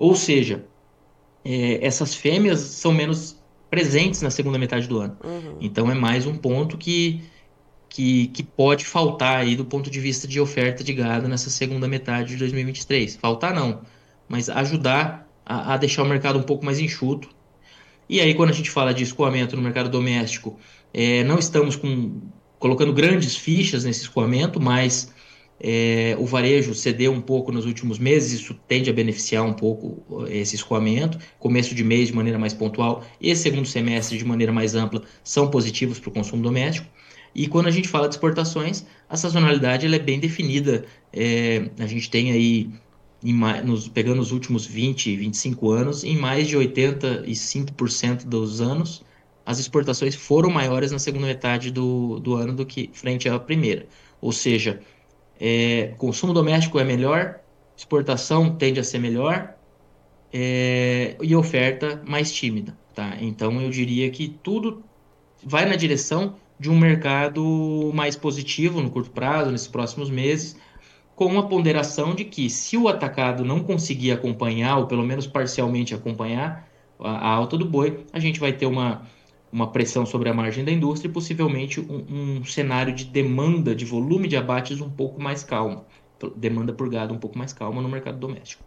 Ou 0.00 0.16
seja, 0.16 0.64
é, 1.44 1.86
essas 1.86 2.14
fêmeas 2.14 2.58
são 2.60 2.90
menos 2.90 3.38
presentes 3.68 4.22
na 4.22 4.30
segunda 4.30 4.58
metade 4.58 4.88
do 4.88 4.98
ano. 4.98 5.14
Uhum. 5.22 5.58
Então 5.60 5.90
é 5.90 5.94
mais 5.94 6.26
um 6.26 6.34
ponto 6.34 6.78
que 6.78 7.22
que, 7.86 8.28
que 8.28 8.42
pode 8.44 8.84
faltar 8.86 9.38
aí 9.38 9.56
do 9.56 9.64
ponto 9.64 9.90
de 9.90 9.98
vista 9.98 10.26
de 10.26 10.40
oferta 10.40 10.82
de 10.84 10.94
gado 10.94 11.26
nessa 11.26 11.50
segunda 11.50 11.88
metade 11.88 12.30
de 12.30 12.36
2023. 12.36 13.16
Faltar 13.16 13.52
não, 13.52 13.82
mas 14.28 14.48
ajudar 14.48 15.28
a, 15.44 15.74
a 15.74 15.76
deixar 15.76 16.04
o 16.04 16.06
mercado 16.06 16.38
um 16.38 16.42
pouco 16.42 16.64
mais 16.64 16.78
enxuto. 16.78 17.28
E 18.08 18.20
aí, 18.20 18.32
quando 18.32 18.50
a 18.50 18.52
gente 18.52 18.70
fala 18.70 18.94
de 18.94 19.02
escoamento 19.02 19.56
no 19.56 19.62
mercado 19.62 19.90
doméstico, 19.90 20.56
é, 20.94 21.24
não 21.24 21.38
estamos 21.38 21.74
com, 21.74 22.20
colocando 22.60 22.92
grandes 22.92 23.36
fichas 23.36 23.84
nesse 23.84 24.02
escoamento, 24.02 24.60
mas 24.60 25.12
é, 25.62 26.16
o 26.18 26.24
varejo 26.24 26.74
cedeu 26.74 27.12
um 27.12 27.20
pouco 27.20 27.52
nos 27.52 27.66
últimos 27.66 27.98
meses, 27.98 28.32
isso 28.32 28.54
tende 28.66 28.88
a 28.88 28.92
beneficiar 28.92 29.44
um 29.44 29.52
pouco 29.52 30.24
esse 30.28 30.56
escoamento. 30.56 31.18
Começo 31.38 31.74
de 31.74 31.84
mês 31.84 32.08
de 32.08 32.14
maneira 32.14 32.38
mais 32.38 32.54
pontual 32.54 33.04
e 33.20 33.36
segundo 33.36 33.66
semestre 33.66 34.16
de 34.16 34.24
maneira 34.24 34.52
mais 34.52 34.74
ampla 34.74 35.02
são 35.22 35.50
positivos 35.50 36.00
para 36.00 36.08
o 36.08 36.12
consumo 36.12 36.42
doméstico. 36.42 36.88
E 37.34 37.46
quando 37.46 37.66
a 37.66 37.70
gente 37.70 37.88
fala 37.88 38.08
de 38.08 38.14
exportações, 38.14 38.86
a 39.08 39.16
sazonalidade 39.16 39.84
ela 39.84 39.96
é 39.96 39.98
bem 39.98 40.18
definida. 40.18 40.84
É, 41.12 41.68
a 41.78 41.86
gente 41.86 42.10
tem 42.10 42.32
aí, 42.32 42.70
em, 43.22 43.34
nos, 43.62 43.86
pegando 43.86 44.20
os 44.22 44.32
últimos 44.32 44.64
20, 44.64 45.14
25 45.14 45.70
anos, 45.70 46.04
em 46.04 46.16
mais 46.16 46.48
de 46.48 46.56
85% 46.56 48.24
dos 48.24 48.62
anos, 48.62 49.04
as 49.44 49.58
exportações 49.58 50.14
foram 50.14 50.50
maiores 50.50 50.90
na 50.90 50.98
segunda 50.98 51.26
metade 51.26 51.70
do, 51.70 52.18
do 52.18 52.34
ano 52.34 52.54
do 52.54 52.64
que 52.64 52.90
frente 52.94 53.28
à 53.28 53.38
primeira. 53.38 53.86
Ou 54.20 54.32
seja, 54.32 54.80
é, 55.40 55.94
consumo 55.96 56.34
doméstico 56.34 56.78
é 56.78 56.84
melhor, 56.84 57.40
exportação 57.76 58.54
tende 58.56 58.78
a 58.78 58.84
ser 58.84 58.98
melhor 58.98 59.54
é, 60.32 61.16
e 61.22 61.34
oferta 61.34 62.02
mais 62.06 62.30
tímida. 62.30 62.76
Tá? 62.94 63.16
Então 63.20 63.60
eu 63.60 63.70
diria 63.70 64.10
que 64.10 64.28
tudo 64.28 64.82
vai 65.42 65.64
na 65.64 65.76
direção 65.76 66.36
de 66.58 66.70
um 66.70 66.78
mercado 66.78 67.90
mais 67.94 68.16
positivo 68.16 68.82
no 68.82 68.90
curto 68.90 69.10
prazo, 69.10 69.50
nesses 69.50 69.68
próximos 69.68 70.10
meses, 70.10 70.56
com 71.16 71.38
a 71.38 71.42
ponderação 71.42 72.14
de 72.14 72.24
que 72.24 72.50
se 72.50 72.76
o 72.76 72.86
atacado 72.86 73.44
não 73.44 73.60
conseguir 73.60 74.12
acompanhar, 74.12 74.76
ou 74.76 74.86
pelo 74.86 75.02
menos 75.02 75.26
parcialmente 75.26 75.94
acompanhar 75.94 76.68
a, 76.98 77.28
alta 77.28 77.56
do 77.56 77.64
boi, 77.64 78.04
a 78.12 78.18
gente 78.18 78.38
vai 78.38 78.52
ter 78.52 78.66
uma, 78.66 79.02
uma 79.52 79.70
pressão 79.72 80.06
sobre 80.06 80.28
a 80.28 80.34
margem 80.34 80.64
da 80.64 80.70
indústria 80.70 81.08
e 81.08 81.12
possivelmente 81.12 81.80
um, 81.80 82.38
um 82.38 82.44
cenário 82.44 82.92
de 82.92 83.04
demanda, 83.04 83.74
de 83.74 83.84
volume 83.84 84.28
de 84.28 84.36
abates 84.36 84.80
um 84.80 84.90
pouco 84.90 85.20
mais 85.20 85.42
calmo, 85.42 85.84
demanda 86.36 86.72
por 86.72 86.88
gado 86.88 87.12
um 87.12 87.18
pouco 87.18 87.36
mais 87.36 87.52
calma 87.52 87.82
no 87.82 87.88
mercado 87.88 88.18
doméstico. 88.18 88.62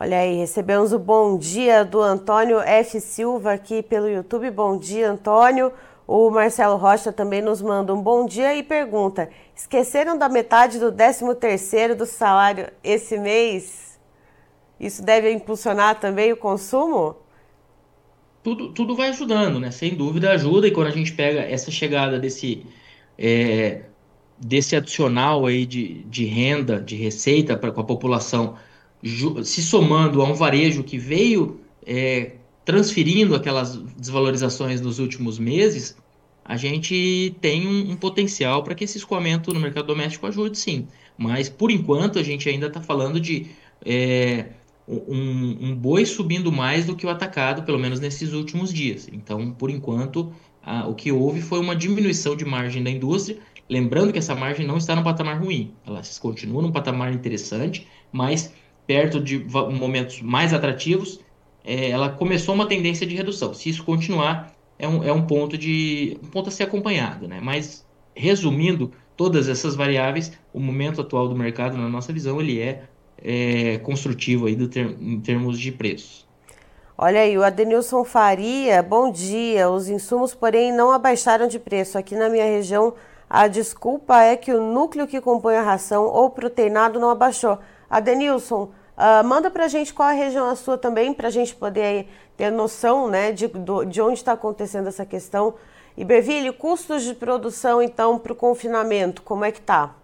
Olha 0.00 0.18
aí, 0.18 0.36
recebemos 0.36 0.92
o 0.92 0.98
bom 0.98 1.36
dia 1.36 1.84
do 1.84 2.00
Antônio 2.00 2.60
F. 2.60 3.00
Silva 3.00 3.52
aqui 3.52 3.82
pelo 3.82 4.08
YouTube. 4.08 4.48
Bom 4.50 4.78
dia, 4.78 5.10
Antônio. 5.10 5.72
O 6.06 6.30
Marcelo 6.30 6.76
Rocha 6.76 7.12
também 7.12 7.42
nos 7.42 7.60
manda 7.60 7.92
um 7.92 8.00
bom 8.00 8.24
dia 8.24 8.54
e 8.54 8.62
pergunta: 8.62 9.28
esqueceram 9.54 10.16
da 10.16 10.28
metade 10.28 10.78
do 10.78 10.92
13 10.92 11.34
terceiro 11.34 11.96
do 11.96 12.06
salário 12.06 12.70
esse 12.82 13.18
mês? 13.18 13.98
Isso 14.78 15.02
deve 15.02 15.32
impulsionar 15.32 15.98
também 15.98 16.32
o 16.32 16.36
consumo? 16.36 17.16
Tudo, 18.48 18.68
tudo 18.70 18.96
vai 18.96 19.10
ajudando, 19.10 19.60
né? 19.60 19.70
Sem 19.70 19.94
dúvida 19.94 20.30
ajuda. 20.30 20.66
E 20.66 20.70
quando 20.70 20.86
a 20.86 20.90
gente 20.90 21.12
pega 21.12 21.42
essa 21.42 21.70
chegada 21.70 22.18
desse, 22.18 22.64
é, 23.18 23.82
desse 24.38 24.74
adicional 24.74 25.44
aí 25.44 25.66
de, 25.66 26.02
de 26.04 26.24
renda, 26.24 26.80
de 26.80 26.96
receita 26.96 27.58
para 27.58 27.70
com 27.70 27.82
a 27.82 27.84
população, 27.84 28.56
se 29.44 29.62
somando 29.62 30.22
a 30.22 30.24
um 30.24 30.32
varejo 30.32 30.82
que 30.82 30.96
veio 30.96 31.60
é, 31.86 32.36
transferindo 32.64 33.34
aquelas 33.34 33.76
desvalorizações 33.76 34.80
nos 34.80 34.98
últimos 34.98 35.38
meses, 35.38 35.94
a 36.42 36.56
gente 36.56 37.36
tem 37.42 37.68
um, 37.68 37.90
um 37.90 37.96
potencial 37.96 38.62
para 38.62 38.74
que 38.74 38.84
esse 38.84 38.96
escoamento 38.96 39.52
no 39.52 39.60
mercado 39.60 39.88
doméstico 39.88 40.26
ajude 40.26 40.56
sim. 40.56 40.88
Mas, 41.18 41.50
por 41.50 41.70
enquanto, 41.70 42.18
a 42.18 42.22
gente 42.22 42.48
ainda 42.48 42.68
está 42.68 42.80
falando 42.80 43.20
de 43.20 43.48
é, 43.84 44.46
um, 44.88 45.58
um, 45.60 45.76
boi 45.76 46.06
subindo 46.06 46.50
mais 46.50 46.86
do 46.86 46.96
que 46.96 47.04
o 47.04 47.10
atacado, 47.10 47.62
pelo 47.62 47.78
menos 47.78 48.00
nesses 48.00 48.32
últimos 48.32 48.72
dias. 48.72 49.08
Então, 49.12 49.50
por 49.50 49.70
enquanto, 49.70 50.32
a, 50.62 50.88
o 50.88 50.94
que 50.94 51.12
houve 51.12 51.42
foi 51.42 51.60
uma 51.60 51.76
diminuição 51.76 52.34
de 52.34 52.44
margem 52.44 52.82
da 52.82 52.90
indústria. 52.90 53.38
Lembrando 53.68 54.12
que 54.12 54.18
essa 54.18 54.34
margem 54.34 54.66
não 54.66 54.78
está 54.78 54.96
no 54.96 55.04
patamar 55.04 55.42
ruim, 55.42 55.72
ela 55.86 56.00
continua 56.20 56.62
num 56.62 56.72
patamar 56.72 57.12
interessante, 57.12 57.86
mas 58.10 58.52
perto 58.86 59.20
de 59.20 59.38
momentos 59.78 60.22
mais 60.22 60.54
atrativos 60.54 61.20
é, 61.62 61.90
ela 61.90 62.08
começou 62.08 62.54
uma 62.54 62.66
tendência 62.66 63.06
de 63.06 63.14
redução. 63.14 63.52
Se 63.52 63.68
isso 63.68 63.84
continuar, 63.84 64.54
é 64.78 64.88
um, 64.88 65.04
é 65.04 65.12
um 65.12 65.26
ponto 65.26 65.58
de 65.58 66.16
um 66.22 66.28
ponto 66.28 66.48
a 66.48 66.50
ser 66.50 66.62
acompanhado, 66.62 67.28
né? 67.28 67.40
Mas 67.42 67.86
resumindo 68.14 68.90
todas 69.14 69.48
essas 69.48 69.76
variáveis, 69.76 70.32
o 70.52 70.60
momento 70.60 71.02
atual 71.02 71.28
do 71.28 71.36
mercado, 71.36 71.76
na 71.76 71.88
nossa 71.88 72.10
visão, 72.10 72.40
ele 72.40 72.58
é, 72.58 72.88
é 73.22 73.78
construtivo 73.78 74.46
aí 74.46 74.56
do 74.56 74.68
ter, 74.68 74.96
em 75.00 75.20
termos 75.20 75.58
de 75.58 75.72
preços. 75.72 76.26
Olha 76.96 77.20
aí, 77.20 77.38
o 77.38 77.44
Adenilson 77.44 78.02
Faria, 78.04 78.82
bom 78.82 79.10
dia. 79.10 79.70
Os 79.70 79.88
insumos, 79.88 80.34
porém, 80.34 80.72
não 80.72 80.90
abaixaram 80.90 81.46
de 81.46 81.58
preço. 81.58 81.96
Aqui 81.96 82.16
na 82.16 82.28
minha 82.28 82.44
região, 82.44 82.94
a 83.30 83.46
desculpa 83.46 84.20
é 84.22 84.36
que 84.36 84.52
o 84.52 84.60
núcleo 84.60 85.06
que 85.06 85.20
compõe 85.20 85.56
a 85.56 85.62
ração 85.62 86.06
ou 86.06 86.30
proteinado 86.30 86.98
não 86.98 87.10
abaixou. 87.10 87.58
Adenilson, 87.88 88.70
Uh, 88.98 89.22
manda 89.24 89.48
para 89.48 89.66
a 89.66 89.68
gente 89.68 89.94
qual 89.94 90.08
a 90.08 90.12
região 90.12 90.50
a 90.50 90.56
sua 90.56 90.76
também, 90.76 91.14
para 91.14 91.28
a 91.28 91.30
gente 91.30 91.54
poder 91.54 92.08
ter 92.36 92.50
noção 92.50 93.06
né, 93.06 93.30
de, 93.30 93.46
do, 93.46 93.84
de 93.84 94.02
onde 94.02 94.14
está 94.14 94.32
acontecendo 94.32 94.88
essa 94.88 95.06
questão. 95.06 95.54
E 95.96 96.04
Bervilho, 96.04 96.52
custos 96.52 97.04
de 97.04 97.14
produção, 97.14 97.80
então, 97.80 98.18
para 98.18 98.32
o 98.32 98.34
confinamento, 98.34 99.22
como 99.22 99.44
é 99.44 99.52
que 99.52 99.60
está? 99.60 99.94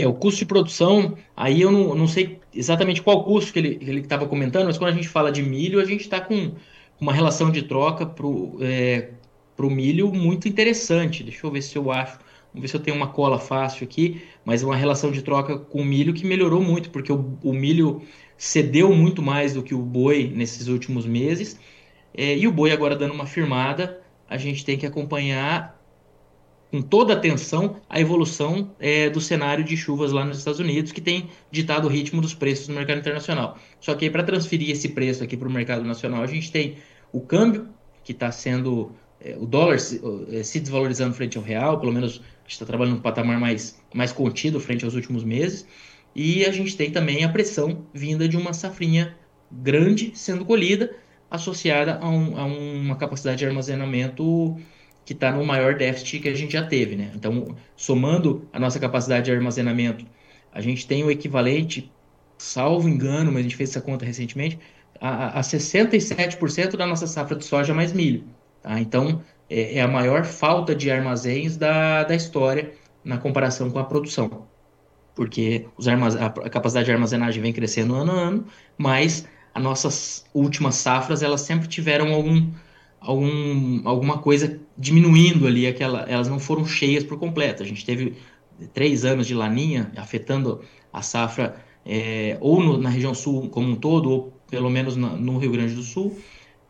É, 0.00 0.06
o 0.06 0.12
custo 0.14 0.40
de 0.40 0.46
produção, 0.46 1.16
aí 1.36 1.60
eu 1.60 1.70
não, 1.70 1.94
não 1.94 2.06
sei 2.06 2.38
exatamente 2.54 3.02
qual 3.02 3.24
custo 3.24 3.52
que 3.52 3.58
ele 3.58 4.00
estava 4.00 4.26
comentando, 4.26 4.66
mas 4.66 4.78
quando 4.78 4.90
a 4.90 4.94
gente 4.94 5.08
fala 5.08 5.32
de 5.32 5.42
milho, 5.42 5.80
a 5.80 5.84
gente 5.84 6.02
está 6.02 6.20
com 6.20 6.52
uma 7.00 7.12
relação 7.12 7.50
de 7.50 7.62
troca 7.62 8.04
para 8.06 8.26
o 8.26 8.58
é, 8.60 9.10
milho 9.58 10.12
muito 10.12 10.48
interessante. 10.48 11.22
Deixa 11.22 11.46
eu 11.46 11.50
ver 11.50 11.62
se 11.62 11.76
eu 11.76 11.90
acho. 11.90 12.18
Vamos 12.52 12.62
ver 12.62 12.68
se 12.68 12.76
eu 12.76 12.80
tenho 12.80 12.96
uma 12.96 13.08
cola 13.08 13.38
fácil 13.38 13.84
aqui, 13.84 14.22
mas 14.44 14.62
uma 14.62 14.76
relação 14.76 15.10
de 15.10 15.22
troca 15.22 15.58
com 15.58 15.82
o 15.82 15.84
milho 15.84 16.14
que 16.14 16.26
melhorou 16.26 16.62
muito, 16.62 16.90
porque 16.90 17.12
o, 17.12 17.38
o 17.42 17.52
milho 17.52 18.02
cedeu 18.36 18.94
muito 18.94 19.22
mais 19.22 19.54
do 19.54 19.62
que 19.62 19.74
o 19.74 19.78
boi 19.78 20.32
nesses 20.34 20.68
últimos 20.68 21.06
meses. 21.06 21.58
É, 22.14 22.36
e 22.36 22.48
o 22.48 22.52
boi 22.52 22.70
agora 22.72 22.96
dando 22.96 23.12
uma 23.12 23.26
firmada, 23.26 24.00
a 24.28 24.38
gente 24.38 24.64
tem 24.64 24.78
que 24.78 24.86
acompanhar 24.86 25.75
com 26.70 26.82
toda 26.82 27.12
atenção 27.12 27.76
a 27.88 28.00
evolução 28.00 28.70
é, 28.78 29.08
do 29.08 29.20
cenário 29.20 29.64
de 29.64 29.76
chuvas 29.76 30.12
lá 30.12 30.24
nos 30.24 30.38
Estados 30.38 30.60
Unidos, 30.60 30.92
que 30.92 31.00
tem 31.00 31.28
ditado 31.50 31.86
o 31.86 31.88
ritmo 31.88 32.20
dos 32.20 32.34
preços 32.34 32.68
no 32.68 32.74
mercado 32.74 32.98
internacional. 32.98 33.58
Só 33.80 33.94
que 33.94 34.10
para 34.10 34.22
transferir 34.22 34.70
esse 34.70 34.88
preço 34.90 35.22
aqui 35.22 35.36
para 35.36 35.48
o 35.48 35.50
mercado 35.50 35.84
nacional, 35.84 36.22
a 36.22 36.26
gente 36.26 36.50
tem 36.50 36.76
o 37.12 37.20
câmbio, 37.20 37.68
que 38.04 38.12
está 38.12 38.30
sendo 38.30 38.92
é, 39.20 39.36
o 39.38 39.46
dólar 39.46 39.80
se, 39.80 40.00
é, 40.30 40.42
se, 40.42 40.60
desvalorizando 40.60 41.14
frente 41.14 41.36
ao 41.36 41.42
real, 41.42 41.80
pelo 41.80 41.92
menos 41.92 42.20
a 42.20 42.42
gente 42.42 42.52
está 42.52 42.66
trabalhando 42.66 42.96
num 42.96 43.02
patamar 43.02 43.40
mais, 43.40 43.80
mais 43.92 44.12
contido 44.12 44.60
frente 44.60 44.84
aos 44.84 44.94
últimos 44.94 45.24
meses, 45.24 45.66
e 46.14 46.44
a 46.44 46.52
gente 46.52 46.76
tem 46.76 46.90
também 46.90 47.24
a 47.24 47.28
pressão 47.28 47.84
vinda 47.92 48.28
de 48.28 48.36
uma 48.36 48.52
safrinha 48.52 49.16
grande 49.50 50.12
sendo 50.14 50.44
colhida, 50.44 50.94
associada 51.30 51.98
a, 52.00 52.08
um, 52.08 52.38
a 52.38 52.44
uma 52.44 52.96
capacidade 52.96 53.38
de 53.38 53.46
armazenamento 53.46 54.56
que 55.06 55.14
está 55.14 55.30
no 55.32 55.44
maior 55.44 55.76
déficit 55.76 56.20
que 56.20 56.28
a 56.28 56.34
gente 56.34 56.52
já 56.52 56.66
teve. 56.66 56.96
Né? 56.96 57.12
Então, 57.14 57.56
somando 57.76 58.46
a 58.52 58.58
nossa 58.58 58.78
capacidade 58.78 59.24
de 59.26 59.32
armazenamento, 59.32 60.04
a 60.52 60.60
gente 60.60 60.86
tem 60.86 61.04
o 61.04 61.10
equivalente, 61.10 61.90
salvo 62.36 62.88
engano, 62.88 63.30
mas 63.30 63.40
a 63.40 63.42
gente 63.44 63.56
fez 63.56 63.70
essa 63.70 63.80
conta 63.80 64.04
recentemente, 64.04 64.58
a, 65.00 65.38
a 65.38 65.40
67% 65.40 66.76
da 66.76 66.86
nossa 66.86 67.06
safra 67.06 67.36
de 67.36 67.44
soja 67.44 67.72
mais 67.72 67.92
milho. 67.92 68.24
Tá? 68.60 68.80
Então, 68.80 69.22
é, 69.48 69.78
é, 69.78 69.80
a 69.80 69.88
maior 69.88 70.24
falta 70.24 70.74
de 70.74 70.90
armazéns 70.90 71.56
da, 71.56 72.02
da 72.02 72.14
história 72.14 72.72
na 73.04 73.16
comparação 73.16 73.70
com 73.70 73.78
a 73.78 73.84
produção. 73.84 74.48
Porque 75.14 75.66
os 75.78 75.86
a 75.88 76.50
capacidade 76.50 76.86
de 76.86 76.92
armazenagem 76.92 77.40
vem 77.40 77.52
crescendo 77.52 77.94
ano 77.94 78.10
a 78.12 78.14
ano, 78.14 78.46
mas 78.76 79.26
as 79.54 79.62
nossas 79.62 80.26
últimas 80.34 80.74
safras 80.74 81.22
elas 81.22 81.42
sempre 81.42 81.68
tiveram 81.68 82.12
algum, 82.12 82.50
algum, 83.06 83.80
alguma 83.88 84.18
coisa 84.18 84.60
diminuindo 84.76 85.46
ali, 85.46 85.66
aquela, 85.66 86.02
elas 86.02 86.28
não 86.28 86.38
foram 86.38 86.66
cheias 86.66 87.04
por 87.04 87.18
completo. 87.18 87.62
A 87.62 87.66
gente 87.66 87.84
teve 87.84 88.14
três 88.74 89.04
anos 89.04 89.26
de 89.26 89.34
laninha 89.34 89.92
afetando 89.96 90.60
a 90.92 91.02
safra 91.02 91.56
é, 91.84 92.36
ou 92.40 92.62
no, 92.62 92.78
na 92.78 92.88
região 92.88 93.14
sul 93.14 93.48
como 93.48 93.68
um 93.68 93.76
todo, 93.76 94.10
ou 94.10 94.32
pelo 94.50 94.68
menos 94.68 94.96
no, 94.96 95.16
no 95.16 95.38
Rio 95.38 95.52
Grande 95.52 95.74
do 95.74 95.82
Sul. 95.82 96.18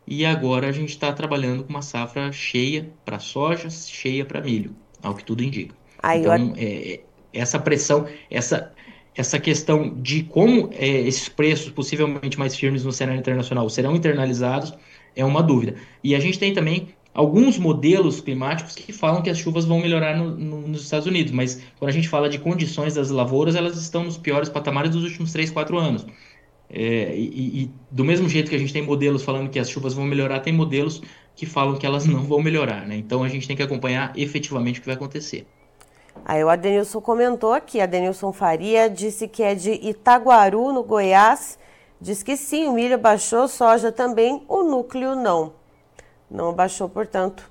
E 0.05 0.25
agora 0.25 0.67
a 0.67 0.71
gente 0.71 0.89
está 0.89 1.11
trabalhando 1.11 1.63
com 1.63 1.69
uma 1.69 1.81
safra 1.81 2.31
cheia 2.31 2.89
para 3.03 3.19
soja, 3.19 3.69
cheia 3.69 4.23
para 4.23 4.39
milho, 4.41 4.73
ao 5.01 5.15
que 5.15 5.23
tudo 5.23 5.43
indica. 5.43 5.75
Então, 6.03 6.35
eu... 6.35 6.53
é, 6.57 6.99
essa 7.33 7.59
pressão, 7.59 8.07
essa, 8.29 8.71
essa 9.15 9.39
questão 9.39 9.93
de 9.95 10.23
como 10.23 10.69
é, 10.73 10.87
esses 10.87 11.27
preços, 11.27 11.71
possivelmente 11.71 12.39
mais 12.39 12.55
firmes 12.55 12.85
no 12.85 12.91
cenário 12.91 13.19
internacional, 13.19 13.69
serão 13.69 13.95
internalizados, 13.95 14.73
é 15.17 15.25
uma 15.25 15.43
dúvida. 15.43 15.75
E 16.03 16.15
a 16.15 16.19
gente 16.19 16.39
tem 16.39 16.53
também 16.53 16.89
alguns 17.13 17.57
modelos 17.57 18.21
climáticos 18.21 18.75
que 18.75 18.93
falam 18.93 19.23
que 19.23 19.29
as 19.29 19.37
chuvas 19.37 19.65
vão 19.65 19.79
melhorar 19.79 20.15
no, 20.15 20.37
no, 20.37 20.67
nos 20.67 20.83
Estados 20.83 21.07
Unidos, 21.07 21.33
mas 21.33 21.59
quando 21.79 21.89
a 21.89 21.93
gente 21.93 22.07
fala 22.07 22.29
de 22.29 22.37
condições 22.37 22.93
das 22.93 23.09
lavouras, 23.09 23.55
elas 23.55 23.75
estão 23.75 24.03
nos 24.03 24.17
piores 24.17 24.47
patamares 24.47 24.91
dos 24.91 25.03
últimos 25.03 25.33
3, 25.33 25.49
4 25.49 25.77
anos. 25.77 26.05
É, 26.69 27.15
e, 27.15 27.63
e, 27.63 27.71
do 27.89 28.03
mesmo 28.03 28.29
jeito 28.29 28.49
que 28.49 28.55
a 28.55 28.59
gente 28.59 28.71
tem 28.71 28.83
modelos 28.83 29.23
falando 29.23 29.49
que 29.49 29.57
as 29.57 29.69
chuvas 29.69 29.93
vão 29.93 30.05
melhorar, 30.05 30.41
tem 30.41 30.53
modelos 30.53 31.01
que 31.35 31.45
falam 31.45 31.75
que 31.77 31.85
elas 31.85 32.05
não 32.05 32.23
vão 32.23 32.41
melhorar, 32.41 32.85
né? 32.85 32.95
Então 32.95 33.23
a 33.23 33.29
gente 33.29 33.47
tem 33.47 33.55
que 33.55 33.63
acompanhar 33.63 34.11
efetivamente 34.15 34.79
o 34.79 34.81
que 34.81 34.87
vai 34.87 34.95
acontecer. 34.95 35.47
Aí 36.25 36.43
o 36.43 36.49
Adenilson 36.49 36.99
comentou 36.99 37.53
aqui, 37.53 37.79
Adenilson 37.79 38.33
Faria 38.33 38.89
disse 38.89 39.27
que 39.27 39.41
é 39.41 39.55
de 39.55 39.71
Itaguaru, 39.71 40.73
no 40.73 40.83
Goiás, 40.83 41.57
diz 41.99 42.23
que 42.23 42.37
sim, 42.37 42.67
o 42.67 42.73
milho 42.73 42.97
baixou, 42.97 43.47
soja 43.47 43.91
também, 43.91 44.43
o 44.47 44.63
núcleo 44.63 45.15
não. 45.15 45.53
Não 46.29 46.53
baixou, 46.53 46.89
portanto. 46.89 47.49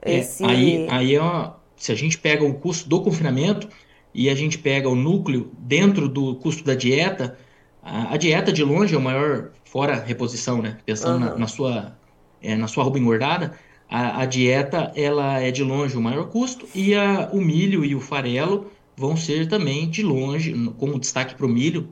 É, 0.00 0.18
esse... 0.18 0.44
É, 0.44 0.48
aí, 0.48 0.86
aí 0.90 1.18
uma, 1.18 1.56
se 1.76 1.92
a 1.92 1.94
gente 1.94 2.18
pega 2.18 2.44
o 2.44 2.54
custo 2.54 2.88
do 2.88 3.00
confinamento 3.00 3.68
e 4.14 4.28
a 4.28 4.34
gente 4.34 4.58
pega 4.58 4.88
o 4.88 4.94
núcleo 4.94 5.50
dentro 5.58 6.08
do 6.08 6.36
custo 6.36 6.64
da 6.64 6.74
dieta, 6.74 7.38
a, 7.82 8.14
a 8.14 8.16
dieta 8.16 8.52
de 8.52 8.64
longe 8.64 8.94
é 8.94 8.98
o 8.98 9.00
maior, 9.00 9.50
fora 9.64 9.94
reposição, 9.94 10.60
né? 10.60 10.78
Pensando 10.84 11.24
uhum. 11.24 11.30
na, 11.30 11.38
na, 11.38 11.46
sua, 11.46 11.96
é, 12.42 12.56
na 12.56 12.68
sua 12.68 12.84
roupa 12.84 12.98
engordada, 12.98 13.54
a, 13.88 14.22
a, 14.22 14.26
dieta 14.26 14.92
ela 14.94 15.40
é 15.40 15.50
de 15.50 15.62
longe 15.62 15.96
o 15.96 16.00
maior 16.00 16.28
custo 16.28 16.66
e 16.74 16.94
a, 16.94 17.30
o 17.32 17.40
milho 17.40 17.84
e 17.84 17.94
o 17.94 18.00
farelo 18.00 18.70
vão 18.96 19.16
ser 19.16 19.48
também 19.48 19.88
de 19.88 20.02
longe, 20.02 20.52
como 20.76 20.98
destaque 20.98 21.34
para 21.34 21.46
o 21.46 21.48
milho, 21.48 21.88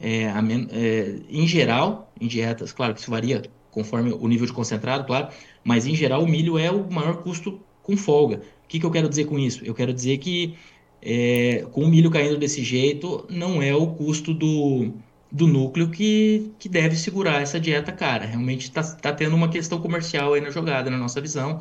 é, 0.00 0.24
é, 0.24 1.16
em 1.28 1.46
geral, 1.46 2.12
em 2.20 2.26
dietas, 2.26 2.72
claro 2.72 2.94
que 2.94 3.00
isso 3.00 3.10
varia 3.10 3.42
conforme 3.70 4.12
o 4.12 4.28
nível 4.28 4.46
de 4.46 4.52
concentrado, 4.52 5.04
claro, 5.04 5.28
mas 5.64 5.86
em 5.86 5.94
geral 5.94 6.22
o 6.22 6.28
milho 6.28 6.56
é 6.56 6.70
o 6.70 6.90
maior 6.90 7.22
custo 7.22 7.60
com 7.82 7.96
folga. 7.96 8.36
O 8.64 8.68
que, 8.68 8.78
que 8.78 8.86
eu 8.86 8.90
quero 8.90 9.08
dizer 9.08 9.24
com 9.24 9.38
isso? 9.38 9.64
Eu 9.64 9.74
quero 9.74 9.92
dizer 9.92 10.18
que 10.18 10.56
é, 11.02 11.66
com 11.72 11.82
o 11.82 11.88
milho 11.88 12.10
caindo 12.10 12.38
desse 12.38 12.62
jeito, 12.62 13.26
não 13.28 13.60
é 13.60 13.74
o 13.74 13.88
custo 13.88 14.32
do, 14.32 14.92
do 15.30 15.46
núcleo 15.46 15.90
que, 15.90 16.52
que 16.58 16.68
deve 16.68 16.96
segurar 16.96 17.42
essa 17.42 17.60
dieta 17.60 17.92
cara. 17.92 18.24
Realmente 18.24 18.62
está 18.62 18.82
tá 18.82 19.12
tendo 19.12 19.34
uma 19.34 19.48
questão 19.48 19.80
comercial 19.80 20.32
aí 20.32 20.40
na 20.40 20.50
jogada, 20.50 20.90
na 20.90 20.96
nossa 20.96 21.20
visão, 21.20 21.60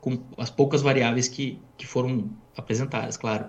com 0.00 0.18
as 0.38 0.48
poucas 0.48 0.80
variáveis 0.80 1.28
que, 1.28 1.58
que 1.76 1.86
foram 1.86 2.30
apresentadas, 2.56 3.16
claro. 3.16 3.46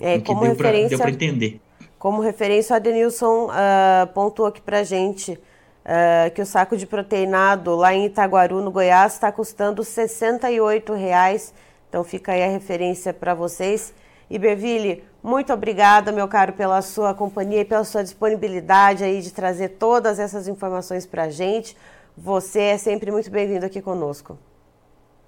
É, 0.00 0.18
como 0.20 0.40
deu 0.40 0.50
referência, 0.50 0.96
para 0.96 1.10
entender. 1.10 1.60
Como 2.02 2.20
referência, 2.20 2.74
o 2.74 2.76
Adenilson 2.78 3.46
uh, 3.46 4.08
pontuou 4.12 4.48
aqui 4.48 4.60
para 4.60 4.82
gente 4.82 5.34
uh, 5.34 6.34
que 6.34 6.42
o 6.42 6.44
saco 6.44 6.76
de 6.76 6.84
proteinado 6.84 7.76
lá 7.76 7.94
em 7.94 8.06
Itaguaru, 8.06 8.60
no 8.60 8.72
Goiás, 8.72 9.12
está 9.12 9.30
custando 9.30 9.82
R$ 9.82 9.88
68,00. 9.88 11.52
Então 11.88 12.02
fica 12.02 12.32
aí 12.32 12.42
a 12.42 12.48
referência 12.48 13.14
para 13.14 13.34
vocês. 13.34 13.94
Iberville, 14.28 15.04
muito 15.22 15.52
obrigada, 15.52 16.10
meu 16.10 16.26
caro, 16.26 16.54
pela 16.54 16.82
sua 16.82 17.14
companhia 17.14 17.60
e 17.60 17.64
pela 17.64 17.84
sua 17.84 18.02
disponibilidade 18.02 19.04
aí 19.04 19.22
de 19.22 19.32
trazer 19.32 19.68
todas 19.68 20.18
essas 20.18 20.48
informações 20.48 21.06
para 21.06 21.22
a 21.22 21.30
gente. 21.30 21.76
Você 22.18 22.62
é 22.62 22.78
sempre 22.78 23.12
muito 23.12 23.30
bem-vindo 23.30 23.64
aqui 23.64 23.80
conosco. 23.80 24.36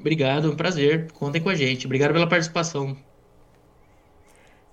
Obrigado, 0.01 0.51
um 0.51 0.57
prazer. 0.57 1.13
Contem 1.13 1.41
com 1.41 1.51
a 1.51 1.55
gente. 1.55 1.87
Obrigado 1.87 2.13
pela 2.13 2.29
participação. 2.29 2.97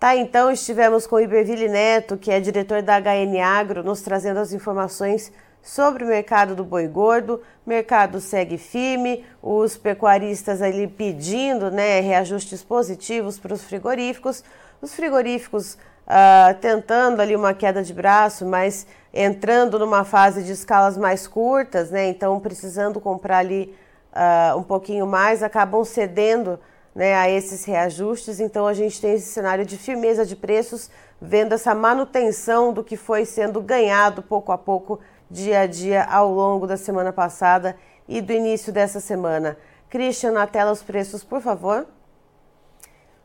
Tá, 0.01 0.15
então 0.15 0.49
estivemos 0.49 1.05
com 1.05 1.17
o 1.17 1.19
Iberville 1.19 1.69
Neto, 1.69 2.17
que 2.17 2.31
é 2.31 2.39
diretor 2.39 2.81
da 2.81 2.99
HN 2.99 3.39
Agro, 3.39 3.83
nos 3.83 4.01
trazendo 4.01 4.39
as 4.39 4.51
informações 4.51 5.31
sobre 5.61 6.03
o 6.03 6.07
mercado 6.07 6.55
do 6.55 6.63
boi 6.63 6.87
gordo. 6.87 7.39
O 7.63 7.69
mercado 7.69 8.19
segue 8.19 8.57
firme, 8.57 9.23
os 9.43 9.77
pecuaristas 9.77 10.59
ali 10.59 10.87
pedindo 10.87 11.69
né, 11.69 11.99
reajustes 11.99 12.63
positivos 12.63 13.37
para 13.37 13.53
os 13.53 13.63
frigoríficos. 13.63 14.43
Os 14.81 14.95
frigoríficos 14.95 15.75
uh, 16.07 16.55
tentando 16.59 17.21
ali 17.21 17.35
uma 17.35 17.53
queda 17.53 17.83
de 17.83 17.93
braço, 17.93 18.43
mas 18.43 18.87
entrando 19.13 19.77
numa 19.77 20.03
fase 20.03 20.41
de 20.41 20.51
escalas 20.51 20.97
mais 20.97 21.27
curtas, 21.27 21.91
né? 21.91 22.07
Então 22.07 22.39
precisando 22.39 22.99
comprar 22.99 23.37
ali 23.37 23.77
uh, 24.13 24.57
um 24.57 24.63
pouquinho 24.63 25.05
mais, 25.05 25.43
acabam 25.43 25.85
cedendo 25.85 26.59
né, 26.95 27.15
a 27.15 27.29
esses 27.29 27.65
reajustes. 27.65 28.39
Então 28.39 28.67
a 28.67 28.73
gente 28.73 29.01
tem 29.01 29.13
esse 29.13 29.27
cenário 29.27 29.65
de 29.65 29.77
firmeza 29.77 30.25
de 30.25 30.35
preços, 30.35 30.89
vendo 31.21 31.53
essa 31.53 31.73
manutenção 31.73 32.73
do 32.73 32.83
que 32.83 32.97
foi 32.97 33.25
sendo 33.25 33.61
ganhado 33.61 34.21
pouco 34.21 34.51
a 34.51 34.57
pouco 34.57 34.99
dia 35.29 35.61
a 35.61 35.65
dia 35.65 36.03
ao 36.03 36.31
longo 36.31 36.67
da 36.67 36.77
semana 36.77 37.13
passada 37.13 37.75
e 38.07 38.21
do 38.21 38.33
início 38.33 38.73
dessa 38.73 38.99
semana. 38.99 39.57
Christian, 39.89 40.31
na 40.31 40.45
tela 40.45 40.71
os 40.71 40.83
preços, 40.83 41.23
por 41.23 41.41
favor. 41.41 41.87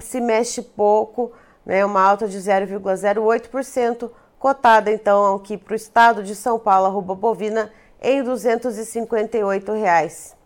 se 0.00 0.20
mexe 0.20 0.62
pouco, 0.62 1.32
né, 1.66 1.84
uma 1.84 2.00
alta 2.00 2.28
de 2.28 2.38
0,08%, 2.38 4.10
cotada 4.38 4.90
então 4.90 5.34
aqui 5.34 5.58
para 5.58 5.72
o 5.72 5.76
estado 5.76 6.22
de 6.22 6.34
São 6.34 6.58
Paulo, 6.58 6.86
arroba 6.86 7.14
bovina, 7.14 7.70
em 8.00 8.22
258 8.22 9.72
reais. 9.72 10.36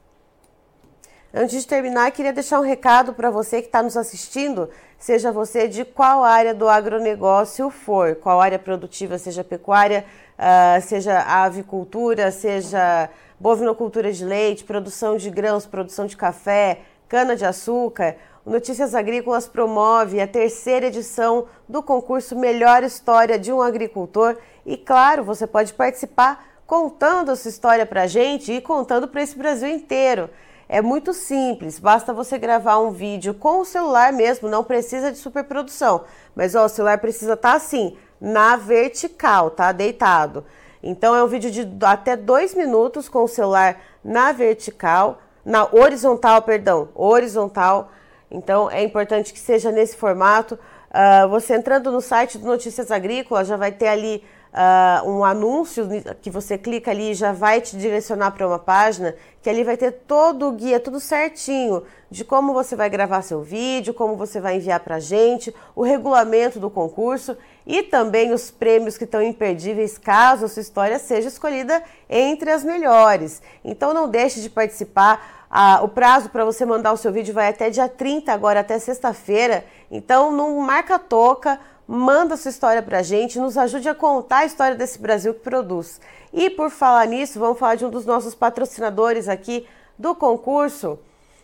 Antes 1.32 1.62
de 1.62 1.66
terminar, 1.66 2.12
queria 2.12 2.32
deixar 2.32 2.60
um 2.60 2.62
recado 2.62 3.12
para 3.12 3.28
você 3.28 3.60
que 3.60 3.66
está 3.66 3.82
nos 3.82 3.96
assistindo. 3.96 4.70
seja 4.96 5.32
você 5.32 5.66
de 5.66 5.84
qual 5.84 6.22
área 6.22 6.54
do 6.54 6.68
agronegócio 6.68 7.70
for, 7.70 8.14
qual 8.14 8.40
área 8.40 8.58
produtiva, 8.58 9.18
seja 9.18 9.42
pecuária, 9.42 10.04
uh, 10.38 10.80
seja 10.82 11.20
avicultura, 11.20 12.30
seja 12.30 13.08
bovinocultura 13.38 14.12
de 14.12 14.24
leite, 14.24 14.64
produção 14.64 15.16
de 15.16 15.30
grãos, 15.30 15.66
produção 15.66 16.06
de 16.06 16.16
café, 16.16 16.80
cana-de-açúcar. 17.08 18.16
O 18.44 18.50
Notícias 18.50 18.94
Agrícolas 18.94 19.48
promove 19.48 20.20
a 20.20 20.26
terceira 20.26 20.86
edição 20.86 21.46
do 21.68 21.82
concurso 21.82 22.36
Melhor 22.36 22.82
História 22.82 23.38
de 23.38 23.52
um 23.52 23.62
Agricultor 23.62 24.36
e, 24.66 24.76
claro, 24.76 25.24
você 25.24 25.46
pode 25.46 25.72
participar 25.72 26.46
contando 26.66 27.30
a 27.30 27.36
sua 27.36 27.48
história 27.48 27.86
para 27.86 28.02
a 28.02 28.06
gente 28.06 28.52
e 28.52 28.60
contando 28.60 29.08
para 29.08 29.22
esse 29.22 29.36
Brasil 29.36 29.68
inteiro. 29.68 30.28
É 30.68 30.80
muito 30.80 31.12
simples, 31.12 31.78
basta 31.78 32.12
você 32.12 32.38
gravar 32.38 32.78
um 32.78 32.90
vídeo 32.90 33.34
com 33.34 33.60
o 33.60 33.64
celular 33.64 34.12
mesmo, 34.12 34.48
não 34.48 34.64
precisa 34.64 35.12
de 35.12 35.18
superprodução. 35.18 36.04
Mas 36.34 36.54
ó, 36.54 36.64
o 36.64 36.68
celular 36.68 36.98
precisa 36.98 37.34
estar 37.34 37.50
tá 37.50 37.56
assim, 37.56 37.96
na 38.24 38.56
vertical, 38.56 39.50
tá? 39.50 39.70
Deitado. 39.70 40.46
Então 40.82 41.14
é 41.14 41.22
um 41.22 41.26
vídeo 41.26 41.50
de 41.50 41.68
até 41.84 42.16
dois 42.16 42.54
minutos 42.54 43.06
com 43.06 43.24
o 43.24 43.28
celular 43.28 43.78
na 44.02 44.32
vertical, 44.32 45.18
na 45.44 45.68
horizontal, 45.70 46.40
perdão, 46.40 46.88
horizontal. 46.94 47.90
Então 48.30 48.70
é 48.70 48.82
importante 48.82 49.30
que 49.30 49.38
seja 49.38 49.70
nesse 49.70 49.94
formato. 49.96 50.58
Uh, 50.90 51.28
você 51.28 51.54
entrando 51.54 51.92
no 51.92 52.00
site 52.00 52.38
do 52.38 52.46
Notícias 52.46 52.90
Agrícolas 52.90 53.46
já 53.46 53.58
vai 53.58 53.72
ter 53.72 53.88
ali 53.88 54.24
uh, 54.54 55.08
um 55.08 55.24
anúncio 55.24 55.88
que 56.22 56.30
você 56.30 56.56
clica 56.56 56.92
ali 56.92 57.10
e 57.10 57.14
já 57.14 57.32
vai 57.32 57.60
te 57.60 57.76
direcionar 57.76 58.30
para 58.30 58.46
uma 58.46 58.58
página 58.58 59.14
que 59.42 59.50
ali 59.50 59.64
vai 59.64 59.76
ter 59.76 59.90
todo 59.90 60.48
o 60.48 60.52
guia, 60.52 60.80
tudo 60.80 61.00
certinho 61.00 61.82
de 62.10 62.24
como 62.24 62.54
você 62.54 62.76
vai 62.76 62.88
gravar 62.88 63.22
seu 63.22 63.42
vídeo, 63.42 63.92
como 63.92 64.16
você 64.16 64.40
vai 64.40 64.56
enviar 64.56 64.80
para 64.80 64.96
a 64.96 65.00
gente, 65.00 65.54
o 65.74 65.82
regulamento 65.82 66.60
do 66.60 66.70
concurso 66.70 67.36
e 67.66 67.82
também 67.82 68.32
os 68.32 68.50
prêmios 68.50 68.96
que 68.96 69.04
estão 69.04 69.20
imperdíveis 69.20 69.98
caso 69.98 70.44
a 70.44 70.48
sua 70.48 70.62
história 70.62 70.98
seja 70.98 71.28
escolhida 71.28 71.82
entre 72.08 72.50
as 72.50 72.62
melhores. 72.62 73.42
Então 73.64 73.92
não 73.92 74.08
deixe 74.08 74.40
de 74.40 74.48
participar. 74.48 75.44
Ah, 75.50 75.80
o 75.82 75.88
prazo 75.88 76.30
para 76.30 76.44
você 76.44 76.64
mandar 76.64 76.92
o 76.92 76.96
seu 76.96 77.12
vídeo 77.12 77.34
vai 77.34 77.48
até 77.48 77.70
dia 77.70 77.88
30, 77.88 78.32
agora 78.32 78.60
até 78.60 78.78
sexta-feira. 78.78 79.64
Então 79.90 80.32
não 80.32 80.58
marca 80.60 80.98
toca, 80.98 81.60
manda 81.86 82.36
sua 82.36 82.50
história 82.50 82.82
para 82.82 82.98
a 82.98 83.02
gente, 83.02 83.38
nos 83.38 83.56
ajude 83.58 83.88
a 83.88 83.94
contar 83.94 84.38
a 84.38 84.44
história 84.44 84.76
desse 84.76 84.98
Brasil 84.98 85.32
que 85.34 85.40
produz. 85.40 86.00
E 86.32 86.50
por 86.50 86.70
falar 86.70 87.06
nisso, 87.06 87.38
vamos 87.38 87.56
falar 87.58 87.76
de 87.76 87.84
um 87.84 87.90
dos 87.90 88.06
nossos 88.06 88.34
patrocinadores 88.34 89.28
aqui 89.28 89.66
do 89.98 90.14
concurso. 90.14 90.98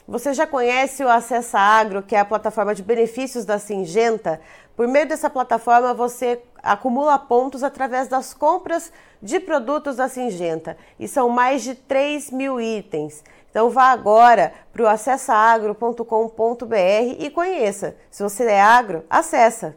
Você 0.08 0.32
já 0.34 0.46
conhece 0.46 1.04
o 1.04 1.08
Acessa 1.08 1.58
Agro, 1.58 2.02
que 2.02 2.16
é 2.16 2.20
a 2.20 2.24
plataforma 2.24 2.74
de 2.74 2.82
benefícios 2.82 3.44
da 3.44 3.60
Singenta? 3.60 4.40
Por 4.74 4.88
meio 4.88 5.06
dessa 5.06 5.30
plataforma, 5.30 5.94
você 5.94 6.42
acumula 6.62 7.18
pontos 7.18 7.62
através 7.62 8.08
das 8.08 8.34
compras 8.34 8.92
de 9.22 9.38
produtos 9.38 9.94
da 9.96 10.08
Singenta. 10.08 10.76
E 10.98 11.06
são 11.06 11.28
mais 11.28 11.62
de 11.62 11.76
3 11.76 12.32
mil 12.32 12.60
itens. 12.60 13.22
Então 13.50 13.70
vá 13.70 13.92
agora 13.92 14.52
para 14.72 14.82
o 14.82 14.88
acessaagro.com.br 14.88 16.74
e 17.18 17.30
conheça. 17.30 17.96
Se 18.10 18.22
você 18.22 18.44
é 18.44 18.60
agro, 18.60 19.04
acessa. 19.08 19.76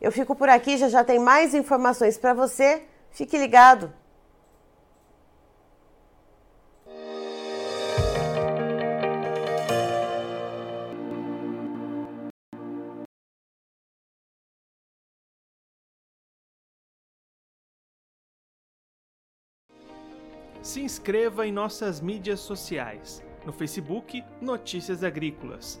Eu 0.00 0.10
fico 0.10 0.34
por 0.34 0.48
aqui, 0.48 0.78
já 0.78 0.88
já 0.88 1.04
tem 1.04 1.18
mais 1.18 1.54
informações 1.54 2.16
para 2.16 2.32
você. 2.32 2.82
Fique 3.10 3.36
ligado. 3.36 3.92
Se 20.62 20.80
inscreva 20.80 21.46
em 21.46 21.52
nossas 21.52 22.00
mídias 22.00 22.40
sociais. 22.40 23.22
No 23.44 23.52
Facebook, 23.52 24.22
Notícias 24.40 25.02
Agrícolas. 25.02 25.80